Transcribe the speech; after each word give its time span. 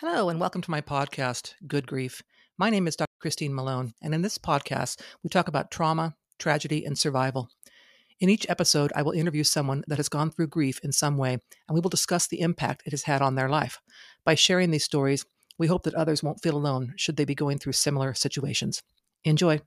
Hello, 0.00 0.28
and 0.28 0.38
welcome 0.38 0.62
to 0.62 0.70
my 0.70 0.80
podcast, 0.80 1.54
Good 1.66 1.84
Grief. 1.84 2.22
My 2.56 2.70
name 2.70 2.86
is 2.86 2.94
Dr. 2.94 3.10
Christine 3.18 3.52
Malone, 3.52 3.94
and 4.00 4.14
in 4.14 4.22
this 4.22 4.38
podcast, 4.38 5.00
we 5.24 5.28
talk 5.28 5.48
about 5.48 5.72
trauma, 5.72 6.14
tragedy, 6.38 6.84
and 6.84 6.96
survival. 6.96 7.48
In 8.20 8.28
each 8.28 8.46
episode, 8.48 8.92
I 8.94 9.02
will 9.02 9.10
interview 9.10 9.42
someone 9.42 9.82
that 9.88 9.96
has 9.96 10.08
gone 10.08 10.30
through 10.30 10.46
grief 10.46 10.78
in 10.84 10.92
some 10.92 11.16
way, 11.16 11.32
and 11.32 11.74
we 11.74 11.80
will 11.80 11.90
discuss 11.90 12.28
the 12.28 12.42
impact 12.42 12.84
it 12.86 12.92
has 12.92 13.02
had 13.02 13.20
on 13.20 13.34
their 13.34 13.48
life. 13.48 13.80
By 14.24 14.36
sharing 14.36 14.70
these 14.70 14.84
stories, 14.84 15.26
we 15.58 15.66
hope 15.66 15.82
that 15.82 15.96
others 15.96 16.22
won't 16.22 16.44
feel 16.44 16.56
alone 16.56 16.94
should 16.96 17.16
they 17.16 17.24
be 17.24 17.34
going 17.34 17.58
through 17.58 17.72
similar 17.72 18.14
situations. 18.14 18.84
Enjoy. 19.24 19.60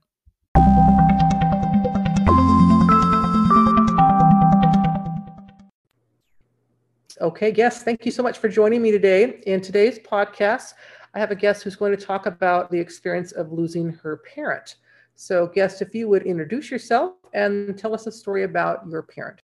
Okay, 7.22 7.52
guests, 7.52 7.84
thank 7.84 8.04
you 8.04 8.10
so 8.10 8.20
much 8.20 8.38
for 8.38 8.48
joining 8.48 8.82
me 8.82 8.90
today. 8.90 9.40
In 9.46 9.60
today's 9.60 9.96
podcast, 9.96 10.74
I 11.14 11.20
have 11.20 11.30
a 11.30 11.36
guest 11.36 11.62
who's 11.62 11.76
going 11.76 11.96
to 11.96 12.04
talk 12.04 12.26
about 12.26 12.68
the 12.68 12.80
experience 12.80 13.30
of 13.30 13.52
losing 13.52 13.90
her 13.90 14.24
parent. 14.34 14.74
So, 15.14 15.46
guest, 15.46 15.80
if 15.82 15.94
you 15.94 16.08
would 16.08 16.24
introduce 16.24 16.68
yourself 16.68 17.12
and 17.32 17.78
tell 17.78 17.94
us 17.94 18.08
a 18.08 18.10
story 18.10 18.42
about 18.42 18.88
your 18.90 19.04
parent. 19.04 19.40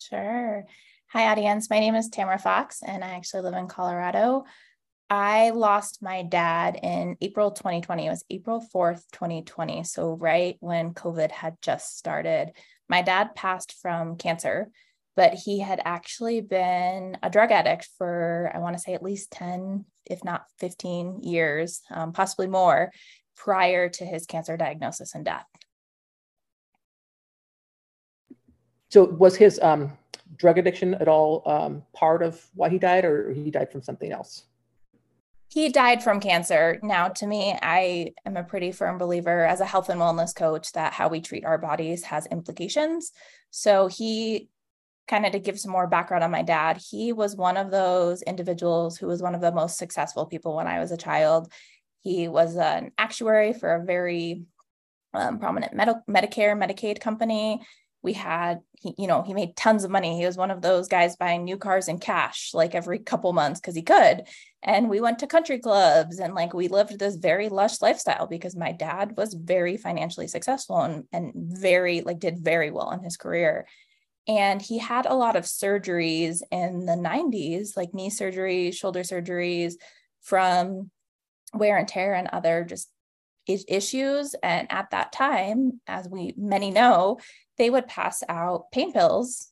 Sure. 0.00 0.64
Hi, 1.10 1.30
audience. 1.30 1.70
My 1.70 1.78
name 1.78 1.94
is 1.94 2.08
Tamara 2.08 2.36
Fox, 2.36 2.82
and 2.84 3.04
I 3.04 3.10
actually 3.10 3.42
live 3.42 3.54
in 3.54 3.68
Colorado. 3.68 4.42
I 5.08 5.50
lost 5.50 6.02
my 6.02 6.24
dad 6.24 6.80
in 6.82 7.16
April 7.20 7.52
2020. 7.52 8.06
It 8.06 8.10
was 8.10 8.24
April 8.28 8.60
4th, 8.74 9.04
2020. 9.12 9.84
So, 9.84 10.14
right 10.14 10.56
when 10.58 10.94
COVID 10.94 11.30
had 11.30 11.58
just 11.62 11.96
started. 11.96 12.54
My 12.88 13.02
dad 13.02 13.36
passed 13.36 13.72
from 13.80 14.16
cancer 14.16 14.72
but 15.16 15.34
he 15.34 15.60
had 15.60 15.80
actually 15.84 16.40
been 16.40 17.16
a 17.22 17.30
drug 17.30 17.50
addict 17.52 17.88
for, 17.98 18.50
I 18.54 18.58
want 18.58 18.76
to 18.76 18.82
say, 18.82 18.94
at 18.94 19.02
least 19.02 19.30
10, 19.32 19.84
if 20.06 20.24
not 20.24 20.44
15 20.58 21.22
years, 21.22 21.82
um, 21.90 22.12
possibly 22.12 22.46
more, 22.46 22.90
prior 23.36 23.88
to 23.88 24.04
his 24.04 24.26
cancer 24.26 24.56
diagnosis 24.56 25.14
and 25.14 25.24
death. 25.24 25.46
So, 28.90 29.04
was 29.04 29.36
his 29.36 29.58
um, 29.60 29.92
drug 30.36 30.58
addiction 30.58 30.94
at 30.94 31.08
all 31.08 31.42
um, 31.46 31.82
part 31.92 32.22
of 32.22 32.44
why 32.54 32.68
he 32.68 32.78
died, 32.78 33.04
or 33.04 33.32
he 33.32 33.50
died 33.50 33.72
from 33.72 33.82
something 33.82 34.12
else? 34.12 34.44
He 35.48 35.68
died 35.68 36.02
from 36.02 36.20
cancer. 36.20 36.78
Now, 36.82 37.08
to 37.08 37.26
me, 37.26 37.56
I 37.60 38.12
am 38.24 38.36
a 38.36 38.44
pretty 38.44 38.72
firm 38.72 38.98
believer 38.98 39.44
as 39.44 39.60
a 39.60 39.66
health 39.66 39.88
and 39.88 40.00
wellness 40.00 40.34
coach 40.34 40.72
that 40.72 40.92
how 40.92 41.08
we 41.08 41.20
treat 41.20 41.44
our 41.44 41.58
bodies 41.58 42.04
has 42.04 42.26
implications. 42.26 43.12
So, 43.50 43.88
he 43.88 44.48
kind 45.06 45.26
of 45.26 45.32
to 45.32 45.38
give 45.38 45.58
some 45.58 45.72
more 45.72 45.86
background 45.86 46.24
on 46.24 46.30
my 46.30 46.42
dad, 46.42 46.78
he 46.90 47.12
was 47.12 47.36
one 47.36 47.56
of 47.56 47.70
those 47.70 48.22
individuals 48.22 48.96
who 48.96 49.06
was 49.06 49.22
one 49.22 49.34
of 49.34 49.40
the 49.40 49.52
most 49.52 49.76
successful 49.76 50.26
people 50.26 50.56
when 50.56 50.66
I 50.66 50.78
was 50.78 50.92
a 50.92 50.96
child. 50.96 51.52
He 52.02 52.28
was 52.28 52.56
an 52.56 52.92
actuary 52.98 53.52
for 53.52 53.74
a 53.74 53.84
very 53.84 54.42
um, 55.12 55.38
prominent 55.38 55.74
med- 55.74 56.02
Medicare, 56.08 56.56
Medicaid 56.56 57.00
company. 57.00 57.62
We 58.02 58.12
had, 58.12 58.60
he, 58.80 58.94
you 58.98 59.06
know, 59.06 59.22
he 59.22 59.32
made 59.32 59.56
tons 59.56 59.84
of 59.84 59.90
money. 59.90 60.18
He 60.18 60.26
was 60.26 60.36
one 60.36 60.50
of 60.50 60.60
those 60.60 60.88
guys 60.88 61.16
buying 61.16 61.44
new 61.44 61.56
cars 61.56 61.88
in 61.88 61.98
cash 61.98 62.50
like 62.52 62.74
every 62.74 62.98
couple 62.98 63.32
months 63.32 63.60
because 63.60 63.74
he 63.74 63.82
could. 63.82 64.24
And 64.62 64.90
we 64.90 65.00
went 65.00 65.20
to 65.20 65.26
country 65.26 65.58
clubs 65.58 66.18
and 66.18 66.34
like 66.34 66.52
we 66.52 66.68
lived 66.68 66.98
this 66.98 67.16
very 67.16 67.48
lush 67.48 67.80
lifestyle 67.80 68.26
because 68.26 68.56
my 68.56 68.72
dad 68.72 69.16
was 69.16 69.34
very 69.34 69.76
financially 69.78 70.28
successful 70.28 70.80
and, 70.80 71.04
and 71.12 71.32
very, 71.34 72.02
like, 72.02 72.18
did 72.18 72.38
very 72.38 72.70
well 72.70 72.90
in 72.90 73.02
his 73.02 73.16
career 73.16 73.66
and 74.26 74.60
he 74.60 74.78
had 74.78 75.06
a 75.06 75.14
lot 75.14 75.36
of 75.36 75.44
surgeries 75.44 76.42
in 76.50 76.86
the 76.86 76.92
90s, 76.92 77.76
like 77.76 77.94
knee 77.94 78.10
surgeries, 78.10 78.74
shoulder 78.74 79.00
surgeries 79.00 79.74
from 80.22 80.90
wear 81.52 81.76
and 81.76 81.86
tear 81.86 82.14
and 82.14 82.28
other 82.28 82.64
just 82.64 82.88
issues. 83.46 84.34
And 84.42 84.70
at 84.70 84.90
that 84.90 85.12
time, 85.12 85.80
as 85.86 86.08
we 86.08 86.34
many 86.36 86.70
know, 86.70 87.18
they 87.58 87.68
would 87.70 87.86
pass 87.86 88.22
out 88.28 88.70
pain 88.72 88.92
pills 88.92 89.48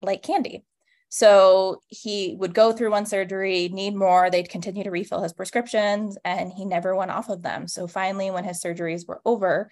like 0.00 0.22
candy. 0.22 0.64
So 1.08 1.82
he 1.88 2.36
would 2.38 2.54
go 2.54 2.72
through 2.72 2.90
one 2.90 3.04
surgery, 3.04 3.68
need 3.68 3.94
more, 3.94 4.30
they'd 4.30 4.48
continue 4.48 4.84
to 4.84 4.90
refill 4.90 5.22
his 5.22 5.34
prescriptions, 5.34 6.16
and 6.24 6.50
he 6.50 6.64
never 6.64 6.96
went 6.96 7.10
off 7.10 7.28
of 7.28 7.42
them. 7.42 7.68
So 7.68 7.86
finally, 7.86 8.30
when 8.30 8.44
his 8.44 8.62
surgeries 8.62 9.06
were 9.06 9.20
over, 9.26 9.70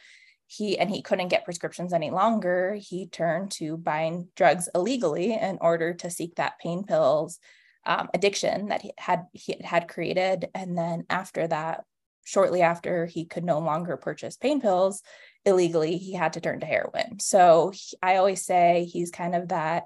he 0.53 0.77
and 0.77 0.91
he 0.91 1.01
couldn't 1.01 1.29
get 1.29 1.45
prescriptions 1.45 1.93
any 1.93 2.11
longer 2.11 2.75
he 2.75 3.07
turned 3.07 3.53
to 3.53 3.77
buying 3.77 4.27
drugs 4.35 4.69
illegally 4.75 5.33
in 5.33 5.59
order 5.61 5.95
to 5.95 6.11
seek 6.11 6.35
that 6.35 6.59
pain 6.59 6.83
pills 6.83 7.39
um, 7.87 8.09
addiction 8.15 8.67
that 8.67 8.83
he 8.83 8.93
had 8.99 9.27
he 9.33 9.57
had 9.63 9.87
created. 9.87 10.49
And 10.53 10.77
then 10.77 11.05
after 11.09 11.47
that 11.47 11.85
shortly 12.25 12.63
after 12.63 13.07
he 13.07 13.27
could 13.27 13.45
no 13.45 13.61
longer 13.61 13.97
purchase 13.97 14.37
pain 14.37 14.61
pills 14.61 15.03
illegally 15.45 15.97
he 15.99 16.15
had 16.15 16.33
to 16.33 16.41
turn 16.41 16.59
to 16.61 16.67
heroin. 16.67 17.21
So 17.21 17.71
he, 17.73 17.97
i 18.03 18.17
always 18.17 18.45
say 18.45 18.89
he's 18.91 19.13
kind 19.13 19.37
of 19.37 19.49
that 19.49 19.85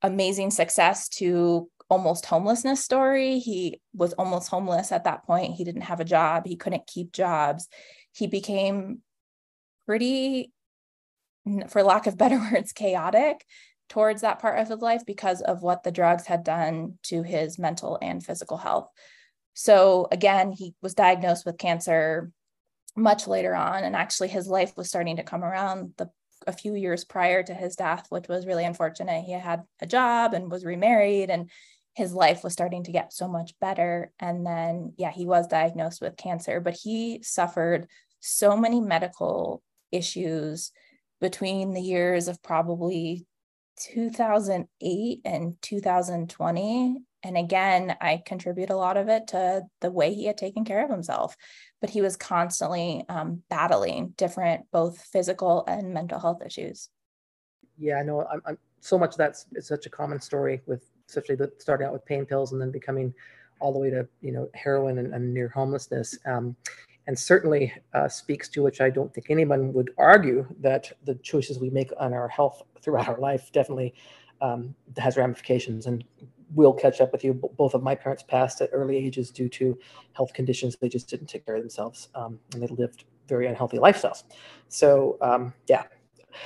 amazing 0.00 0.52
success 0.52 1.08
to 1.08 1.68
almost 1.90 2.24
homelessness 2.26 2.84
story. 2.84 3.40
He 3.40 3.80
was 3.92 4.12
almost 4.12 4.48
homeless 4.48 4.92
at 4.92 5.04
that 5.04 5.24
point. 5.24 5.54
He 5.54 5.64
didn't 5.64 5.82
have 5.82 5.98
a 5.98 6.04
job. 6.04 6.46
He 6.46 6.54
couldn't 6.54 6.86
keep 6.86 7.10
jobs. 7.10 7.68
He 8.12 8.28
became 8.28 9.02
pretty, 9.86 10.52
for 11.68 11.82
lack 11.82 12.06
of 12.06 12.18
better 12.18 12.38
words, 12.38 12.72
chaotic 12.72 13.44
towards 13.88 14.22
that 14.22 14.38
part 14.38 14.58
of 14.58 14.68
his 14.68 14.80
life 14.80 15.04
because 15.06 15.42
of 15.42 15.62
what 15.62 15.82
the 15.82 15.92
drugs 15.92 16.26
had 16.26 16.44
done 16.44 16.98
to 17.02 17.22
his 17.22 17.58
mental 17.58 17.98
and 18.00 18.24
physical 18.24 18.56
health. 18.56 18.88
So, 19.54 20.08
again, 20.10 20.52
he 20.52 20.74
was 20.80 20.94
diagnosed 20.94 21.44
with 21.44 21.58
cancer 21.58 22.30
much 22.96 23.26
later 23.26 23.54
on, 23.54 23.84
and 23.84 23.94
actually, 23.94 24.28
his 24.28 24.48
life 24.48 24.76
was 24.76 24.88
starting 24.88 25.16
to 25.16 25.22
come 25.22 25.44
around 25.44 25.92
the 25.98 26.10
a 26.46 26.52
few 26.52 26.74
years 26.74 27.04
prior 27.04 27.42
to 27.42 27.54
his 27.54 27.76
death, 27.76 28.06
which 28.08 28.28
was 28.28 28.46
really 28.46 28.64
unfortunate. 28.64 29.24
He 29.24 29.32
had 29.32 29.62
a 29.80 29.86
job 29.86 30.34
and 30.34 30.50
was 30.50 30.64
remarried, 30.64 31.30
and 31.30 31.50
his 31.94 32.12
life 32.12 32.42
was 32.42 32.52
starting 32.52 32.84
to 32.84 32.92
get 32.92 33.12
so 33.12 33.28
much 33.28 33.52
better. 33.60 34.12
And 34.18 34.46
then, 34.46 34.94
yeah, 34.96 35.10
he 35.10 35.26
was 35.26 35.46
diagnosed 35.46 36.00
with 36.00 36.16
cancer, 36.16 36.60
but 36.60 36.74
he 36.74 37.20
suffered 37.22 37.86
so 38.20 38.56
many 38.56 38.80
medical 38.80 39.62
issues 39.92 40.72
between 41.20 41.72
the 41.72 41.80
years 41.80 42.28
of 42.28 42.42
probably 42.42 43.26
2008 43.78 45.20
and 45.24 45.56
2020 45.62 46.96
and 47.22 47.38
again 47.38 47.96
i 48.00 48.20
contribute 48.24 48.68
a 48.70 48.76
lot 48.76 48.96
of 48.96 49.08
it 49.08 49.28
to 49.28 49.62
the 49.80 49.90
way 49.90 50.12
he 50.12 50.26
had 50.26 50.36
taken 50.36 50.64
care 50.64 50.84
of 50.84 50.90
himself 50.90 51.36
but 51.80 51.90
he 51.90 52.02
was 52.02 52.16
constantly 52.16 53.04
um, 53.08 53.42
battling 53.48 54.12
different 54.16 54.66
both 54.72 55.00
physical 55.00 55.64
and 55.66 55.92
mental 55.92 56.20
health 56.20 56.42
issues. 56.44 56.90
Yeah 57.78 57.96
i 57.96 58.02
know 58.02 58.26
i'm, 58.30 58.42
I'm 58.44 58.58
so 58.80 58.98
much 58.98 59.16
that's 59.16 59.46
it's 59.52 59.68
such 59.68 59.86
a 59.86 59.90
common 59.90 60.20
story 60.20 60.60
with 60.66 60.84
especially 61.08 61.36
the, 61.36 61.50
starting 61.58 61.86
out 61.86 61.92
with 61.92 62.04
pain 62.04 62.26
pills 62.26 62.52
and 62.52 62.60
then 62.60 62.70
becoming 62.70 63.14
all 63.60 63.72
the 63.72 63.78
way 63.78 63.90
to 63.90 64.06
you 64.20 64.32
know 64.32 64.50
heroin 64.54 64.98
and, 64.98 65.14
and 65.14 65.32
near 65.32 65.48
homelessness. 65.48 66.18
Um, 66.26 66.56
and 67.06 67.18
certainly 67.18 67.72
uh, 67.94 68.08
speaks 68.08 68.48
to 68.50 68.62
which 68.62 68.80
I 68.80 68.90
don't 68.90 69.12
think 69.12 69.28
anyone 69.30 69.72
would 69.72 69.90
argue 69.98 70.46
that 70.60 70.92
the 71.04 71.14
choices 71.16 71.58
we 71.58 71.70
make 71.70 71.90
on 71.98 72.12
our 72.12 72.28
health 72.28 72.62
throughout 72.80 73.08
our 73.08 73.18
life 73.18 73.50
definitely 73.52 73.94
um, 74.40 74.74
has 74.96 75.16
ramifications. 75.16 75.86
And 75.86 76.04
we'll 76.54 76.72
catch 76.72 77.00
up 77.00 77.12
with 77.12 77.24
you. 77.24 77.34
Both 77.34 77.74
of 77.74 77.82
my 77.82 77.94
parents 77.94 78.22
passed 78.22 78.60
at 78.60 78.70
early 78.72 78.96
ages 78.96 79.30
due 79.30 79.48
to 79.50 79.78
health 80.12 80.32
conditions. 80.32 80.76
They 80.76 80.88
just 80.88 81.08
didn't 81.08 81.26
take 81.26 81.46
care 81.46 81.56
of 81.56 81.62
themselves, 81.62 82.08
um, 82.14 82.38
and 82.52 82.62
they 82.62 82.66
lived 82.66 83.04
very 83.28 83.46
unhealthy 83.46 83.78
lifestyles. 83.78 84.24
So 84.68 85.16
um, 85.20 85.54
yeah. 85.68 85.84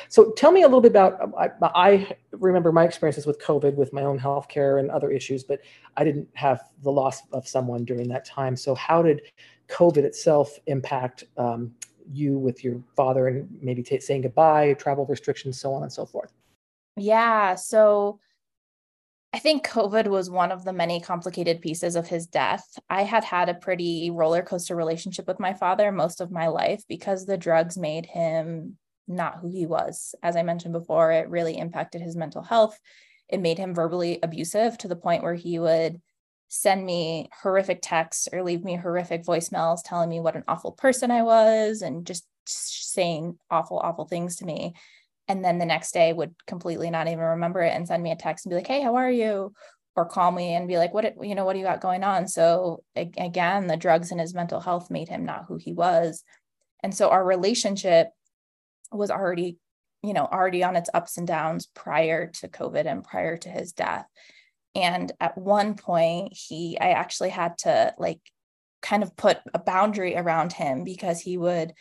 So 0.09 0.33
tell 0.33 0.51
me 0.51 0.63
a 0.63 0.67
little 0.67 0.81
bit 0.81 0.91
about. 0.91 1.21
Um, 1.21 1.35
I, 1.39 1.49
I, 1.63 2.17
remember 2.33 2.73
my 2.73 2.85
experiences 2.85 3.25
with 3.25 3.41
COVID, 3.41 3.77
with 3.77 3.93
my 3.93 4.03
own 4.03 4.19
health 4.19 4.49
care 4.49 4.79
and 4.79 4.91
other 4.91 5.11
issues, 5.11 5.45
but 5.45 5.61
I 5.97 6.03
didn't 6.05 6.29
have 6.35 6.61
the 6.83 6.91
loss 6.91 7.23
of 7.33 7.47
someone 7.47 7.85
during 7.85 8.09
that 8.09 8.25
time. 8.25 8.57
So 8.57 8.75
how 8.75 9.01
did 9.01 9.23
COVID 9.69 9.99
itself 10.05 10.59
impact 10.67 11.25
um, 11.37 11.75
you 12.13 12.39
with 12.39 12.63
your 12.63 12.83
father 12.95 13.29
and 13.29 13.49
maybe 13.61 13.83
t- 13.83 14.01
saying 14.01 14.23
goodbye, 14.23 14.75
travel 14.75 15.07
restrictions, 15.07 15.59
so 15.59 15.73
on 15.75 15.83
and 15.83 15.93
so 15.93 16.07
forth? 16.07 16.33
Yeah. 16.97 17.55
So 17.57 18.21
I 19.33 19.39
think 19.39 19.67
COVID 19.67 20.07
was 20.07 20.31
one 20.31 20.51
of 20.51 20.65
the 20.65 20.73
many 20.73 21.01
complicated 21.01 21.61
pieces 21.61 21.95
of 21.95 22.07
his 22.07 22.27
death. 22.27 22.79
I 22.89 23.03
had 23.03 23.25
had 23.25 23.49
a 23.49 23.55
pretty 23.55 24.11
roller 24.11 24.43
coaster 24.43 24.75
relationship 24.75 25.27
with 25.27 25.41
my 25.41 25.53
father 25.53 25.93
most 25.93 26.21
of 26.21 26.31
my 26.31 26.47
life 26.47 26.83
because 26.89 27.27
the 27.27 27.37
drugs 27.37 27.77
made 27.77 28.07
him 28.07 28.79
not 29.09 29.39
who 29.41 29.51
he 29.51 29.67
was. 29.67 30.15
As 30.23 30.37
I 30.37 30.43
mentioned 30.43 30.73
before, 30.73 31.13
it 31.13 31.29
really 31.29 31.59
impacted 31.59 32.01
his 32.01 32.17
mental 32.17 32.43
health. 32.43 32.79
It 33.29 33.41
made 33.41 33.59
him 33.59 33.75
verbally 33.75 34.21
abusive 34.23 34.79
to 34.79 34.89
the 34.89 34.97
point 34.97 35.23
where 35.23 35.35
he 35.35 35.59
would 35.59 36.01
send 36.49 36.85
me 36.85 37.29
horrific 37.43 37.81
texts 37.83 38.29
or 38.33 38.43
leave 38.43 38.65
me 38.65 38.77
horrific 38.77 39.25
voicemails 39.25 39.81
telling 39.85 40.09
me 40.09 40.21
what 40.21 40.37
an 40.37 40.45
awful 40.47 40.73
person 40.73 41.11
I 41.11 41.23
was 41.23 41.83
and 41.83 42.07
just 42.07 42.27
saying 42.47 43.39
awful, 43.51 43.79
awful 43.79 44.07
things 44.07 44.37
to 44.37 44.45
me. 44.45 44.75
And 45.29 45.45
then 45.45 45.59
the 45.59 45.67
next 45.67 45.93
day 45.93 46.13
would 46.13 46.35
completely 46.47 46.89
not 46.91 47.09
even 47.09 47.19
remember 47.19 47.61
it 47.61 47.75
and 47.75 47.87
send 47.87 48.03
me 48.03 48.13
a 48.13 48.17
text 48.17 48.47
and 48.47 48.51
be 48.51 48.57
like, 48.57 48.69
hey, 48.69 48.81
how 48.81 48.97
are 48.97 49.11
you? 49.11 49.53
or 49.97 50.05
call 50.05 50.31
me 50.31 50.55
and 50.55 50.69
be 50.69 50.77
like, 50.77 50.93
what, 50.93 51.15
you 51.27 51.35
know, 51.35 51.45
what 51.45 51.55
do 51.55 51.59
you 51.59 51.65
got 51.65 51.81
going 51.81 52.05
on? 52.05 52.29
So 52.29 52.85
again, 52.95 53.67
the 53.67 53.79
drugs 53.79 54.11
and 54.11 54.21
his 54.21 54.35
mental 54.35 54.61
health 54.61 54.91
made 54.91 55.09
him 55.09 55.25
not 55.25 55.47
who 55.49 55.57
he 55.57 55.73
was. 55.73 56.23
And 56.83 56.95
so 56.95 57.09
our 57.09 57.25
relationship 57.25 58.11
was 58.93 59.11
already, 59.11 59.57
you 60.03 60.13
know, 60.13 60.27
already 60.27 60.63
on 60.63 60.77
its 60.77 60.91
ups 60.93 61.17
and 61.17 61.27
downs 61.27 61.67
prior 61.75 62.27
to 62.27 62.49
COVID 62.49 62.85
and 62.85 63.03
prior 63.03 63.39
to 63.39 63.49
his 63.49 63.73
death. 63.73 64.05
And 64.77 65.11
at 65.21 65.39
one 65.39 65.75
point, 65.75 66.35
he, 66.37 66.79
I 66.79 66.91
actually 66.91 67.31
had 67.31 67.57
to 67.59 67.95
like 67.99 68.21
kind 68.83 69.03
of 69.03 69.17
put 69.17 69.39
a 69.55 69.59
boundary 69.59 70.17
around 70.17 70.53
him 70.53 70.85
because 70.85 71.19
he 71.19 71.39
would 71.39 71.73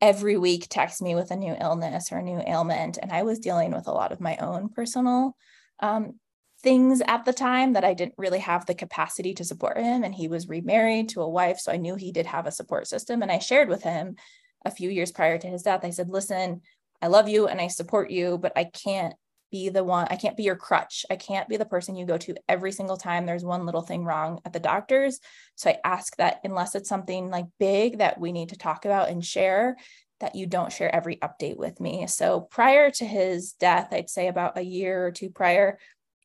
every 0.00 0.38
week 0.38 0.66
text 0.70 1.02
me 1.02 1.14
with 1.14 1.30
a 1.30 1.36
new 1.36 1.54
illness 1.60 2.10
or 2.10 2.18
a 2.18 2.22
new 2.22 2.40
ailment. 2.46 2.98
And 3.02 3.12
I 3.12 3.22
was 3.22 3.38
dealing 3.38 3.72
with 3.72 3.86
a 3.86 3.92
lot 3.92 4.12
of 4.12 4.20
my 4.20 4.36
own 4.38 4.70
personal 4.70 5.36
um, 5.80 6.14
things 6.62 7.02
at 7.06 7.26
the 7.26 7.34
time 7.34 7.74
that 7.74 7.84
I 7.84 7.92
didn't 7.92 8.14
really 8.16 8.38
have 8.38 8.64
the 8.64 8.74
capacity 8.74 9.34
to 9.34 9.44
support 9.44 9.76
him. 9.76 10.02
And 10.02 10.14
he 10.14 10.26
was 10.26 10.48
remarried 10.48 11.10
to 11.10 11.20
a 11.20 11.28
wife. 11.28 11.58
So 11.58 11.70
I 11.70 11.76
knew 11.76 11.96
he 11.96 12.12
did 12.12 12.26
have 12.26 12.46
a 12.46 12.52
support 12.52 12.86
system. 12.86 13.20
And 13.20 13.30
I 13.30 13.40
shared 13.40 13.68
with 13.68 13.82
him 13.82 14.16
a 14.64 14.70
few 14.70 14.88
years 14.88 15.12
prior 15.12 15.36
to 15.36 15.46
his 15.46 15.62
death. 15.64 15.84
I 15.84 15.90
said, 15.90 16.08
listen, 16.08 16.62
I 17.02 17.08
love 17.08 17.28
you 17.28 17.46
and 17.46 17.60
I 17.60 17.66
support 17.66 18.10
you, 18.10 18.38
but 18.38 18.52
I 18.56 18.64
can't 18.64 19.14
be 19.50 19.68
the 19.68 19.84
one, 19.84 20.06
I 20.10 20.16
can't 20.16 20.36
be 20.36 20.42
your 20.42 20.56
crutch. 20.56 21.04
I 21.10 21.16
can't 21.16 21.48
be 21.48 21.56
the 21.56 21.64
person 21.64 21.96
you 21.96 22.06
go 22.06 22.18
to 22.18 22.34
every 22.48 22.72
single 22.72 22.96
time 22.96 23.26
there's 23.26 23.44
one 23.44 23.66
little 23.66 23.82
thing 23.82 24.04
wrong 24.04 24.40
at 24.44 24.52
the 24.52 24.60
doctor's. 24.60 25.20
So 25.54 25.70
I 25.70 25.78
ask 25.84 26.16
that 26.16 26.40
unless 26.44 26.74
it's 26.74 26.88
something 26.88 27.30
like 27.30 27.46
big 27.58 27.98
that 27.98 28.20
we 28.20 28.32
need 28.32 28.50
to 28.50 28.58
talk 28.58 28.84
about 28.84 29.08
and 29.08 29.24
share, 29.24 29.76
that 30.20 30.34
you 30.34 30.46
don't 30.46 30.72
share 30.72 30.94
every 30.94 31.16
update 31.16 31.56
with 31.56 31.80
me. 31.80 32.06
So 32.06 32.40
prior 32.40 32.90
to 32.92 33.04
his 33.04 33.52
death, 33.52 33.88
I'd 33.92 34.10
say 34.10 34.28
about 34.28 34.58
a 34.58 34.62
year 34.62 35.06
or 35.06 35.12
two 35.12 35.30
prior, 35.30 35.78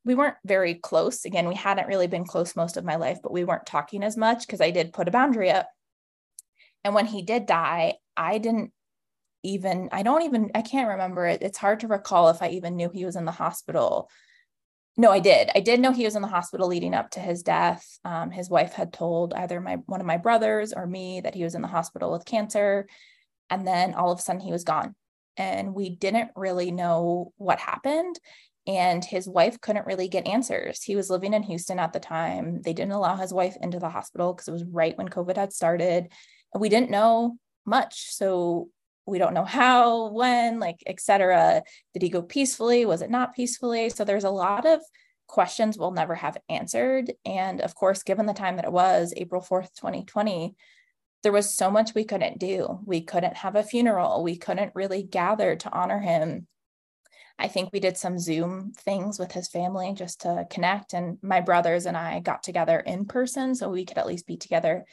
we 0.05 0.15
weren't 0.15 0.35
very 0.45 0.75
close. 0.75 1.25
Again, 1.25 1.47
we 1.47 1.55
hadn't 1.55 1.87
really 1.87 2.07
been 2.07 2.25
close 2.25 2.55
most 2.55 2.77
of 2.77 2.83
my 2.83 2.95
life, 2.95 3.19
but 3.21 3.31
we 3.31 3.43
weren't 3.43 3.65
talking 3.65 4.03
as 4.03 4.17
much 4.17 4.45
because 4.45 4.61
I 4.61 4.71
did 4.71 4.93
put 4.93 5.07
a 5.07 5.11
boundary 5.11 5.51
up. 5.51 5.69
And 6.83 6.93
when 6.93 7.05
he 7.05 7.21
did 7.21 7.45
die, 7.45 7.95
I 8.17 8.37
didn't 8.37 8.71
even 9.43 9.89
i 9.91 10.03
don't 10.03 10.23
even 10.23 10.49
i 10.55 10.61
can't 10.61 10.89
remember 10.89 11.25
it. 11.25 11.41
It's 11.41 11.57
hard 11.57 11.81
to 11.81 11.87
recall 11.87 12.29
if 12.29 12.41
i 12.41 12.49
even 12.49 12.75
knew 12.75 12.89
he 12.89 13.05
was 13.05 13.15
in 13.15 13.25
the 13.25 13.31
hospital. 13.31 14.09
No 14.95 15.11
i 15.11 15.19
did. 15.19 15.49
I 15.55 15.59
did 15.59 15.79
know 15.79 15.91
he 15.91 16.05
was 16.05 16.15
in 16.15 16.21
the 16.21 16.27
hospital 16.27 16.67
leading 16.67 16.93
up 16.93 17.11
to 17.11 17.19
his 17.19 17.43
death. 17.43 17.99
Um, 18.05 18.31
his 18.31 18.49
wife 18.49 18.73
had 18.73 18.93
told 18.93 19.33
either 19.33 19.59
my 19.59 19.77
one 19.85 20.01
of 20.01 20.07
my 20.07 20.17
brothers 20.17 20.73
or 20.73 20.85
me 20.85 21.21
that 21.21 21.35
he 21.35 21.43
was 21.43 21.55
in 21.55 21.61
the 21.61 21.67
hospital 21.67 22.11
with 22.11 22.25
cancer 22.25 22.87
and 23.49 23.67
then 23.67 23.93
all 23.93 24.11
of 24.11 24.19
a 24.19 24.21
sudden 24.21 24.41
he 24.41 24.51
was 24.51 24.63
gone. 24.63 24.95
And 25.35 25.73
we 25.73 25.89
didn't 25.89 26.31
really 26.35 26.71
know 26.71 27.33
what 27.37 27.59
happened 27.59 28.19
and 28.65 29.03
his 29.03 29.27
wife 29.27 29.59
couldn't 29.59 29.85
really 29.85 30.07
get 30.07 30.27
answers. 30.27 30.81
He 30.83 30.95
was 30.95 31.09
living 31.09 31.33
in 31.33 31.43
houston 31.43 31.79
at 31.79 31.91
the 31.91 31.99
time. 31.99 32.61
They 32.61 32.73
didn't 32.73 32.93
allow 32.93 33.15
his 33.15 33.33
wife 33.33 33.57
into 33.61 33.79
the 33.79 33.89
hospital 33.89 34.33
because 34.33 34.47
it 34.47 34.53
was 34.53 34.63
right 34.63 34.97
when 34.97 35.09
covid 35.09 35.35
had 35.35 35.51
started. 35.51 36.07
And 36.53 36.61
we 36.61 36.69
didn't 36.69 36.91
know 36.91 37.37
much. 37.65 38.13
So 38.13 38.69
we 39.05 39.19
don't 39.19 39.33
know 39.33 39.45
how, 39.45 40.11
when, 40.11 40.59
like, 40.59 40.81
etc. 40.87 41.63
Did 41.93 42.01
he 42.01 42.09
go 42.09 42.21
peacefully? 42.21 42.85
Was 42.85 43.01
it 43.01 43.09
not 43.09 43.35
peacefully? 43.35 43.89
So 43.89 44.03
there's 44.03 44.23
a 44.23 44.29
lot 44.29 44.65
of 44.65 44.81
questions 45.27 45.77
we'll 45.77 45.91
never 45.91 46.15
have 46.15 46.37
answered. 46.49 47.11
And 47.25 47.61
of 47.61 47.75
course, 47.75 48.03
given 48.03 48.25
the 48.25 48.33
time 48.33 48.57
that 48.57 48.65
it 48.65 48.71
was, 48.71 49.13
April 49.17 49.41
4th, 49.41 49.73
2020, 49.75 50.55
there 51.23 51.31
was 51.31 51.55
so 51.55 51.71
much 51.71 51.93
we 51.93 52.03
couldn't 52.03 52.39
do. 52.39 52.79
We 52.85 53.01
couldn't 53.01 53.37
have 53.37 53.55
a 53.55 53.63
funeral. 53.63 54.23
We 54.23 54.37
couldn't 54.37 54.75
really 54.75 55.03
gather 55.03 55.55
to 55.55 55.71
honor 55.71 55.99
him. 55.99 56.47
I 57.39 57.47
think 57.47 57.69
we 57.71 57.79
did 57.79 57.97
some 57.97 58.19
Zoom 58.19 58.73
things 58.77 59.17
with 59.17 59.31
his 59.31 59.47
family 59.47 59.93
just 59.95 60.21
to 60.21 60.45
connect. 60.49 60.93
And 60.93 61.17
my 61.21 61.41
brothers 61.41 61.85
and 61.85 61.97
I 61.97 62.19
got 62.19 62.43
together 62.43 62.79
in 62.79 63.05
person 63.05 63.55
so 63.55 63.69
we 63.69 63.85
could 63.85 63.97
at 63.97 64.05
least 64.05 64.27
be 64.27 64.37
together 64.37 64.85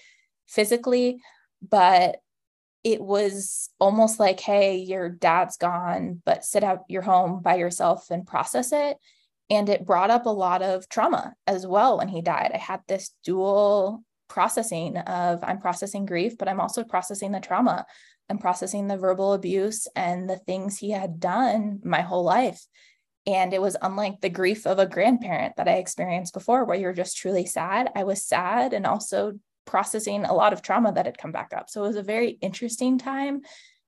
physically. 0.47 1.21
But 1.61 2.17
it 2.82 3.00
was 3.00 3.71
almost 3.79 4.19
like, 4.19 4.41
hey, 4.41 4.77
your 4.77 5.09
dad's 5.09 5.56
gone, 5.56 6.23
but 6.25 6.44
sit 6.44 6.65
out 6.65 6.85
your 6.88 7.03
home 7.03 7.43
by 7.43 7.56
yourself 7.56 8.11
and 8.11 8.27
process 8.27 8.73
it. 8.73 8.97
And 9.50 9.69
it 9.69 9.85
brought 9.85 10.11
up 10.11 10.27
a 10.27 10.31
lot 10.31 10.62
of 10.62 10.88
trauma 10.88 11.35
as 11.47 11.67
well 11.67 11.99
when 11.99 12.09
he 12.09 12.23
died. 12.23 12.53
I 12.55 12.59
had 12.59 12.81
this 12.87 13.11
dual 13.25 14.03
processing 14.29 14.97
of 14.97 15.43
I'm 15.43 15.59
processing 15.59 16.06
grief, 16.06 16.38
but 16.38 16.49
I'm 16.49 16.61
also 16.61 16.85
processing 16.85 17.32
the 17.32 17.41
trauma. 17.41 17.85
I'm 18.31 18.38
processing 18.38 18.87
the 18.87 18.97
verbal 18.97 19.33
abuse 19.33 19.88
and 19.97 20.31
the 20.31 20.38
things 20.38 20.79
he 20.79 20.93
had 20.93 21.19
done 21.19 21.81
my 21.85 22.00
whole 22.00 22.23
life. 22.23 22.65
And 23.26 23.53
it 23.53 23.61
was 23.61 23.76
unlike 23.83 24.21
the 24.21 24.31
grief 24.31 24.67
of 24.67 24.79
a 24.79 24.87
grandparent 24.87 25.56
that 25.56 25.69
I 25.69 25.75
experienced 25.75 26.33
before, 26.33 26.65
where 26.65 26.79
you're 26.79 26.94
just 26.94 27.19
truly 27.19 27.44
sad. 27.44 27.91
I 27.94 28.05
was 28.05 28.25
sad 28.25 28.73
and 28.73 28.87
also 28.87 29.33
processing 29.70 30.25
a 30.25 30.34
lot 30.34 30.52
of 30.52 30.62
trauma 30.62 30.90
that 30.93 31.06
had 31.06 31.17
come 31.17 31.31
back 31.31 31.52
up. 31.56 31.70
So 31.70 31.84
it 31.84 31.87
was 31.87 31.96
a 31.96 32.02
very 32.02 32.31
interesting 32.49 32.99
time 32.99 33.43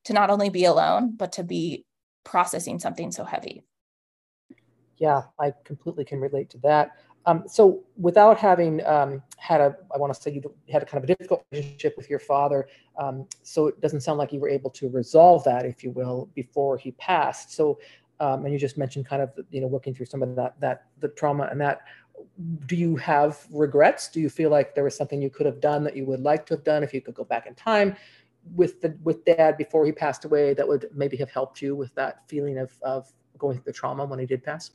to 0.04 0.12
not 0.12 0.30
only 0.30 0.48
be 0.48 0.64
alone, 0.64 1.16
but 1.16 1.32
to 1.32 1.42
be 1.42 1.84
processing 2.22 2.78
something 2.78 3.10
so 3.10 3.24
heavy. 3.24 3.64
Yeah, 4.98 5.22
I 5.40 5.52
completely 5.64 6.04
can 6.04 6.20
relate 6.20 6.50
to 6.50 6.58
that. 6.58 6.92
Um, 7.26 7.42
so 7.48 7.82
without 7.96 8.38
having 8.38 8.84
um, 8.86 9.22
had 9.38 9.60
a, 9.60 9.76
I 9.92 9.98
want 9.98 10.14
to 10.14 10.20
say 10.20 10.30
you 10.30 10.42
had 10.70 10.84
a 10.84 10.86
kind 10.86 11.02
of 11.02 11.10
a 11.10 11.14
difficult 11.14 11.44
relationship 11.50 11.94
with 11.96 12.08
your 12.08 12.20
father. 12.20 12.68
Um, 12.96 13.26
so 13.42 13.66
it 13.66 13.80
doesn't 13.80 14.02
sound 14.02 14.18
like 14.18 14.32
you 14.32 14.38
were 14.38 14.48
able 14.48 14.70
to 14.70 14.88
resolve 14.88 15.42
that, 15.44 15.66
if 15.66 15.82
you 15.82 15.90
will, 15.90 16.30
before 16.34 16.76
he 16.76 16.92
passed. 16.92 17.54
So, 17.54 17.80
um, 18.20 18.44
and 18.44 18.52
you 18.52 18.58
just 18.58 18.78
mentioned 18.78 19.06
kind 19.06 19.22
of, 19.22 19.30
you 19.50 19.60
know, 19.60 19.66
working 19.66 19.94
through 19.94 20.06
some 20.06 20.22
of 20.22 20.36
that, 20.36 20.60
that 20.60 20.86
the 21.00 21.08
trauma 21.08 21.48
and 21.50 21.60
that 21.60 21.80
do 22.66 22.76
you 22.76 22.96
have 22.96 23.38
regrets? 23.50 24.08
Do 24.08 24.20
you 24.20 24.28
feel 24.28 24.50
like 24.50 24.74
there 24.74 24.84
was 24.84 24.96
something 24.96 25.20
you 25.20 25.30
could 25.30 25.46
have 25.46 25.60
done 25.60 25.84
that 25.84 25.96
you 25.96 26.04
would 26.06 26.20
like 26.20 26.46
to 26.46 26.54
have 26.54 26.64
done 26.64 26.82
if 26.82 26.92
you 26.92 27.00
could 27.00 27.14
go 27.14 27.24
back 27.24 27.46
in 27.46 27.54
time 27.54 27.96
with 28.54 28.80
the 28.80 28.96
with 29.04 29.24
dad 29.24 29.56
before 29.56 29.86
he 29.86 29.92
passed 29.92 30.24
away 30.24 30.52
that 30.54 30.66
would 30.66 30.88
maybe 30.94 31.16
have 31.16 31.30
helped 31.30 31.62
you 31.62 31.76
with 31.76 31.94
that 31.94 32.28
feeling 32.28 32.58
of 32.58 32.76
of 32.82 33.10
going 33.38 33.56
through 33.56 33.64
the 33.66 33.72
trauma 33.72 34.04
when 34.04 34.18
he 34.18 34.26
did 34.26 34.42
pass? 34.42 34.70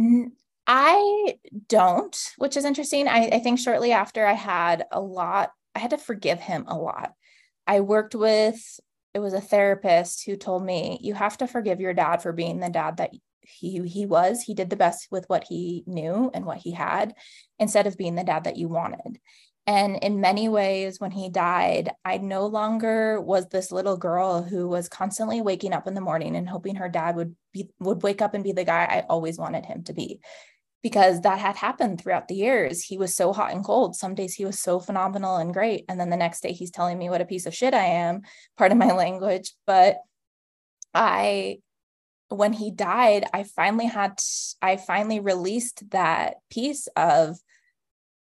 Mm, 0.00 0.32
I 0.66 1.34
don't, 1.68 2.16
which 2.38 2.56
is 2.56 2.64
interesting. 2.64 3.08
I, 3.08 3.28
I 3.32 3.38
think 3.40 3.58
shortly 3.58 3.92
after 3.92 4.26
I 4.26 4.32
had 4.32 4.84
a 4.90 5.00
lot, 5.00 5.52
I 5.74 5.78
had 5.78 5.90
to 5.90 5.98
forgive 5.98 6.40
him 6.40 6.64
a 6.66 6.78
lot. 6.78 7.12
I 7.66 7.80
worked 7.80 8.14
with 8.14 8.80
it 9.14 9.20
was 9.20 9.32
a 9.32 9.40
therapist 9.40 10.24
who 10.26 10.36
told 10.36 10.64
me 10.64 10.98
you 11.00 11.14
have 11.14 11.38
to 11.38 11.46
forgive 11.46 11.80
your 11.80 11.94
dad 11.94 12.20
for 12.20 12.32
being 12.32 12.58
the 12.58 12.68
dad 12.68 12.96
that 12.96 13.12
he 13.46 13.80
he 13.86 14.06
was 14.06 14.42
he 14.42 14.54
did 14.54 14.70
the 14.70 14.76
best 14.76 15.08
with 15.10 15.24
what 15.28 15.44
he 15.48 15.84
knew 15.86 16.30
and 16.34 16.44
what 16.44 16.58
he 16.58 16.72
had 16.72 17.14
instead 17.58 17.86
of 17.86 17.96
being 17.96 18.14
the 18.14 18.24
dad 18.24 18.44
that 18.44 18.56
you 18.56 18.68
wanted. 18.68 19.18
And 19.66 19.96
in 19.96 20.20
many 20.20 20.48
ways 20.48 21.00
when 21.00 21.10
he 21.10 21.28
died 21.30 21.90
i 22.04 22.18
no 22.18 22.46
longer 22.46 23.20
was 23.20 23.48
this 23.48 23.72
little 23.72 23.96
girl 23.96 24.42
who 24.42 24.68
was 24.68 24.88
constantly 24.88 25.40
waking 25.40 25.72
up 25.72 25.86
in 25.86 25.94
the 25.94 26.00
morning 26.00 26.36
and 26.36 26.48
hoping 26.48 26.76
her 26.76 26.88
dad 26.88 27.16
would 27.16 27.34
be 27.52 27.68
would 27.80 28.02
wake 28.02 28.20
up 28.20 28.34
and 28.34 28.44
be 28.44 28.52
the 28.52 28.64
guy 28.64 28.84
i 28.84 29.04
always 29.08 29.38
wanted 29.38 29.64
him 29.66 29.82
to 29.84 29.92
be. 29.92 30.20
Because 30.82 31.22
that 31.22 31.38
had 31.38 31.56
happened 31.56 31.98
throughout 31.98 32.28
the 32.28 32.34
years. 32.34 32.82
He 32.82 32.98
was 32.98 33.16
so 33.16 33.32
hot 33.32 33.52
and 33.52 33.64
cold. 33.64 33.96
Some 33.96 34.14
days 34.14 34.34
he 34.34 34.44
was 34.44 34.60
so 34.60 34.78
phenomenal 34.78 35.36
and 35.36 35.54
great. 35.54 35.86
And 35.88 35.98
then 35.98 36.10
the 36.10 36.16
next 36.18 36.42
day 36.42 36.52
he's 36.52 36.70
telling 36.70 36.98
me 36.98 37.08
what 37.08 37.22
a 37.22 37.24
piece 37.24 37.46
of 37.46 37.54
shit 37.54 37.72
i 37.72 37.84
am 37.84 38.20
part 38.58 38.70
of 38.70 38.76
my 38.76 38.92
language. 39.04 39.54
But 39.66 39.96
i 40.94 41.58
when 42.34 42.52
he 42.52 42.70
died, 42.70 43.24
I 43.32 43.44
finally 43.44 43.86
had, 43.86 44.20
I 44.60 44.76
finally 44.76 45.20
released 45.20 45.90
that 45.90 46.36
piece 46.50 46.86
of 46.96 47.38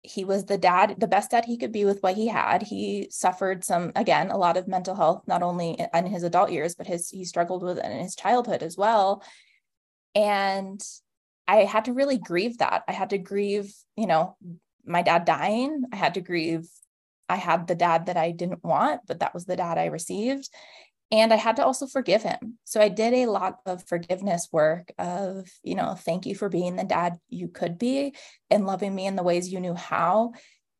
he 0.02 0.25
was 0.25 0.47
the 0.47 0.57
dad, 0.57 0.97
the 0.99 1.07
best 1.07 1.30
dad 1.30 1.45
he 1.45 1.59
could 1.59 1.73
be 1.73 1.85
with 1.85 2.02
what 2.02 2.16
he 2.16 2.26
had. 2.26 2.62
He 2.62 3.09
suffered 3.11 3.64
some, 3.64 3.92
again, 3.95 4.30
a 4.30 4.38
lot 4.38 4.57
of 4.57 4.66
mental 4.66 4.95
health, 4.95 5.25
not 5.26 5.42
only 5.42 5.78
in 5.92 6.07
his 6.07 6.23
adult 6.23 6.50
years, 6.50 6.75
but 6.75 6.87
his, 6.87 7.11
he 7.11 7.25
struggled 7.25 7.62
with 7.62 7.78
it 7.78 7.85
in 7.85 7.99
his 7.99 8.16
childhood 8.16 8.62
as 8.62 8.78
well. 8.78 9.23
And 10.14 10.80
I 11.47 11.64
had 11.64 11.85
to 11.85 11.92
really 11.92 12.16
grieve 12.16 12.59
that. 12.59 12.85
I 12.88 12.92
had 12.92 13.11
to 13.11 13.19
grieve, 13.19 13.75
you 13.97 14.07
know, 14.07 14.37
my 14.87 15.02
dad 15.02 15.26
dying. 15.26 15.85
I 15.92 15.97
had 15.97 16.14
to 16.14 16.23
grieve 16.23 16.66
I 17.30 17.37
had 17.37 17.69
the 17.69 17.76
dad 17.76 18.07
that 18.07 18.16
I 18.16 18.33
didn't 18.33 18.64
want, 18.64 19.02
but 19.07 19.21
that 19.21 19.33
was 19.33 19.45
the 19.45 19.57
dad 19.57 19.78
I 19.78 19.87
received 19.87 20.50
and 21.11 21.33
i 21.33 21.37
had 21.37 21.57
to 21.57 21.64
also 21.64 21.87
forgive 21.87 22.23
him. 22.23 22.59
So 22.64 22.81
i 22.81 22.88
did 22.88 23.14
a 23.14 23.26
lot 23.26 23.59
of 23.67 23.87
forgiveness 23.87 24.49
work 24.52 24.93
of 24.99 25.49
you 25.62 25.75
know 25.75 25.95
thank 25.95 26.26
you 26.26 26.35
for 26.35 26.49
being 26.49 26.76
the 26.76 26.85
dad 26.85 27.19
you 27.29 27.49
could 27.49 27.79
be 27.79 28.14
and 28.50 28.67
loving 28.67 28.95
me 28.95 29.07
in 29.07 29.17
the 29.17 29.23
ways 29.23 29.52
you 29.52 29.61
knew 29.61 29.75
how 29.75 30.33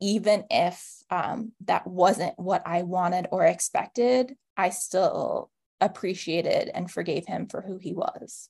even 0.03 0.45
if 0.51 0.83
um, 1.11 1.53
that 1.67 1.87
wasn't 1.87 2.39
what 2.39 2.63
i 2.67 2.83
wanted 2.83 3.27
or 3.33 3.45
expected 3.45 4.35
i 4.57 4.71
still 4.71 5.51
appreciated 5.81 6.71
and 6.73 6.91
forgave 6.91 7.27
him 7.27 7.47
for 7.47 7.63
who 7.63 7.79
he 7.79 7.93
was. 7.93 8.49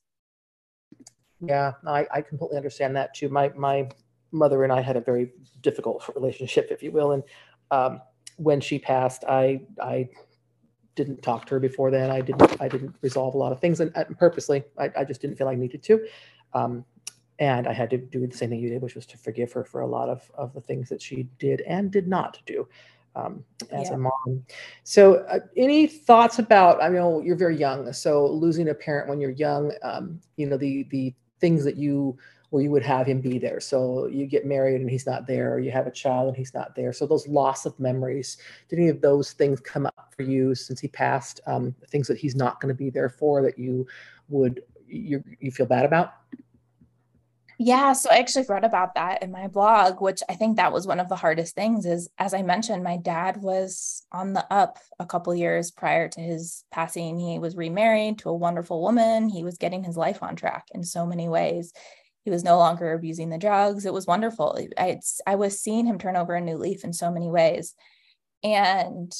Yeah 1.39 1.73
i, 1.87 2.05
I 2.11 2.21
completely 2.21 2.57
understand 2.57 2.95
that 2.95 3.13
too. 3.13 3.29
My 3.29 3.51
my 3.55 3.89
mother 4.31 4.63
and 4.63 4.71
i 4.71 4.81
had 4.81 4.95
a 4.95 5.01
very 5.01 5.33
difficult 5.61 6.09
relationship 6.15 6.67
if 6.71 6.83
you 6.83 6.91
will. 6.91 7.11
And 7.11 7.23
um, 7.71 8.01
when 8.37 8.61
she 8.61 8.79
passed 8.79 9.23
i 9.27 9.61
i 9.81 10.09
didn't 10.95 11.21
talk 11.21 11.45
to 11.45 11.55
her 11.55 11.59
before 11.59 11.91
then. 11.91 12.09
I 12.09 12.21
didn't 12.21 12.61
I 12.61 12.67
didn't 12.67 12.95
resolve 13.01 13.33
a 13.33 13.37
lot 13.37 13.51
of 13.51 13.59
things 13.59 13.79
and, 13.79 13.93
purposely 14.17 14.63
I, 14.77 14.89
I, 14.97 15.03
just 15.03 15.21
didn't 15.21 15.37
feel 15.37 15.47
I 15.47 15.55
needed 15.55 15.83
to. 15.83 16.05
Um, 16.53 16.85
and 17.39 17.67
I 17.67 17.73
had 17.73 17.89
to 17.89 17.97
do 17.97 18.27
the 18.27 18.37
same 18.37 18.49
thing 18.49 18.59
you 18.59 18.69
did, 18.69 18.81
which 18.81 18.95
was 18.95 19.05
to 19.07 19.17
forgive 19.17 19.51
her 19.53 19.63
for 19.63 19.81
a 19.81 19.87
lot 19.87 20.09
of, 20.09 20.29
of 20.35 20.53
the 20.53 20.61
things 20.61 20.89
that 20.89 21.01
she 21.01 21.27
did 21.39 21.61
and 21.61 21.91
did 21.91 22.07
not 22.07 22.39
do 22.45 22.67
um, 23.15 23.43
as 23.71 23.89
yeah. 23.89 23.95
a 23.95 23.97
mom. 23.97 24.45
So, 24.83 25.15
uh, 25.25 25.39
any 25.57 25.87
thoughts 25.87 26.39
about? 26.39 26.81
I 26.81 26.89
know 26.89 27.21
you're 27.21 27.35
very 27.35 27.57
young, 27.57 27.91
so 27.93 28.27
losing 28.27 28.69
a 28.69 28.73
parent 28.73 29.09
when 29.09 29.19
you're 29.19 29.31
young, 29.31 29.73
um, 29.83 30.19
you 30.37 30.47
know 30.47 30.57
the 30.57 30.83
the 30.91 31.13
things 31.39 31.63
that 31.63 31.77
you 31.77 32.17
where 32.51 32.61
you 32.61 32.69
would 32.69 32.83
have 32.83 33.07
him 33.07 33.21
be 33.21 33.39
there. 33.39 33.61
So 33.61 34.07
you 34.07 34.27
get 34.27 34.45
married 34.45 34.81
and 34.81 34.89
he's 34.89 35.05
not 35.05 35.25
there, 35.25 35.53
or 35.53 35.59
you 35.59 35.71
have 35.71 35.87
a 35.87 35.91
child 35.91 36.27
and 36.27 36.37
he's 36.37 36.53
not 36.53 36.75
there. 36.75 36.91
So 36.91 37.07
those 37.07 37.27
loss 37.27 37.65
of 37.65 37.79
memories, 37.79 38.37
did 38.69 38.77
any 38.77 38.89
of 38.89 39.01
those 39.01 39.31
things 39.31 39.61
come 39.61 39.85
up 39.85 40.13
for 40.15 40.23
you 40.23 40.53
since 40.53 40.81
he 40.81 40.89
passed? 40.89 41.39
Um, 41.47 41.73
things 41.87 42.07
that 42.07 42.17
he's 42.17 42.35
not 42.35 42.59
going 42.59 42.67
to 42.67 42.77
be 42.77 42.89
there 42.89 43.09
for 43.09 43.41
that 43.41 43.57
you 43.57 43.87
would 44.27 44.61
you 44.85 45.23
you 45.39 45.49
feel 45.49 45.65
bad 45.65 45.85
about? 45.85 46.13
Yeah, 47.57 47.93
so 47.93 48.09
I 48.11 48.17
actually 48.17 48.45
wrote 48.49 48.63
about 48.63 48.95
that 48.95 49.21
in 49.21 49.31
my 49.31 49.47
blog, 49.47 50.01
which 50.01 50.21
I 50.27 50.33
think 50.33 50.57
that 50.57 50.73
was 50.73 50.87
one 50.87 50.99
of 50.99 51.09
the 51.09 51.15
hardest 51.15 51.55
things 51.55 51.85
is 51.85 52.09
as 52.17 52.33
I 52.33 52.41
mentioned, 52.41 52.83
my 52.83 52.97
dad 52.97 53.37
was 53.37 54.03
on 54.11 54.33
the 54.33 54.45
up 54.51 54.79
a 54.99 55.05
couple 55.05 55.33
years 55.35 55.71
prior 55.71 56.09
to 56.09 56.19
his 56.19 56.65
passing. 56.71 57.17
He 57.17 57.39
was 57.39 57.55
remarried 57.55 58.17
to 58.19 58.29
a 58.29 58.35
wonderful 58.35 58.81
woman. 58.81 59.29
He 59.29 59.43
was 59.43 59.57
getting 59.57 59.83
his 59.83 59.95
life 59.95 60.21
on 60.21 60.35
track 60.35 60.65
in 60.73 60.83
so 60.83 61.05
many 61.05 61.29
ways. 61.29 61.71
He 62.23 62.31
was 62.31 62.43
no 62.43 62.57
longer 62.57 62.93
abusing 62.93 63.29
the 63.29 63.37
drugs. 63.37 63.85
It 63.85 63.93
was 63.93 64.05
wonderful. 64.05 64.57
I, 64.77 64.99
I 65.25 65.35
was 65.35 65.59
seeing 65.59 65.85
him 65.85 65.97
turn 65.97 66.15
over 66.15 66.35
a 66.35 66.41
new 66.41 66.57
leaf 66.57 66.83
in 66.83 66.93
so 66.93 67.11
many 67.11 67.29
ways. 67.29 67.73
And 68.43 69.13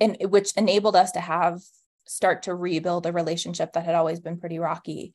and 0.00 0.16
which 0.28 0.52
enabled 0.56 0.96
us 0.96 1.12
to 1.12 1.20
have 1.20 1.60
start 2.06 2.44
to 2.44 2.54
rebuild 2.54 3.06
a 3.06 3.12
relationship 3.12 3.72
that 3.72 3.84
had 3.84 3.94
always 3.94 4.20
been 4.20 4.38
pretty 4.38 4.58
rocky 4.58 5.12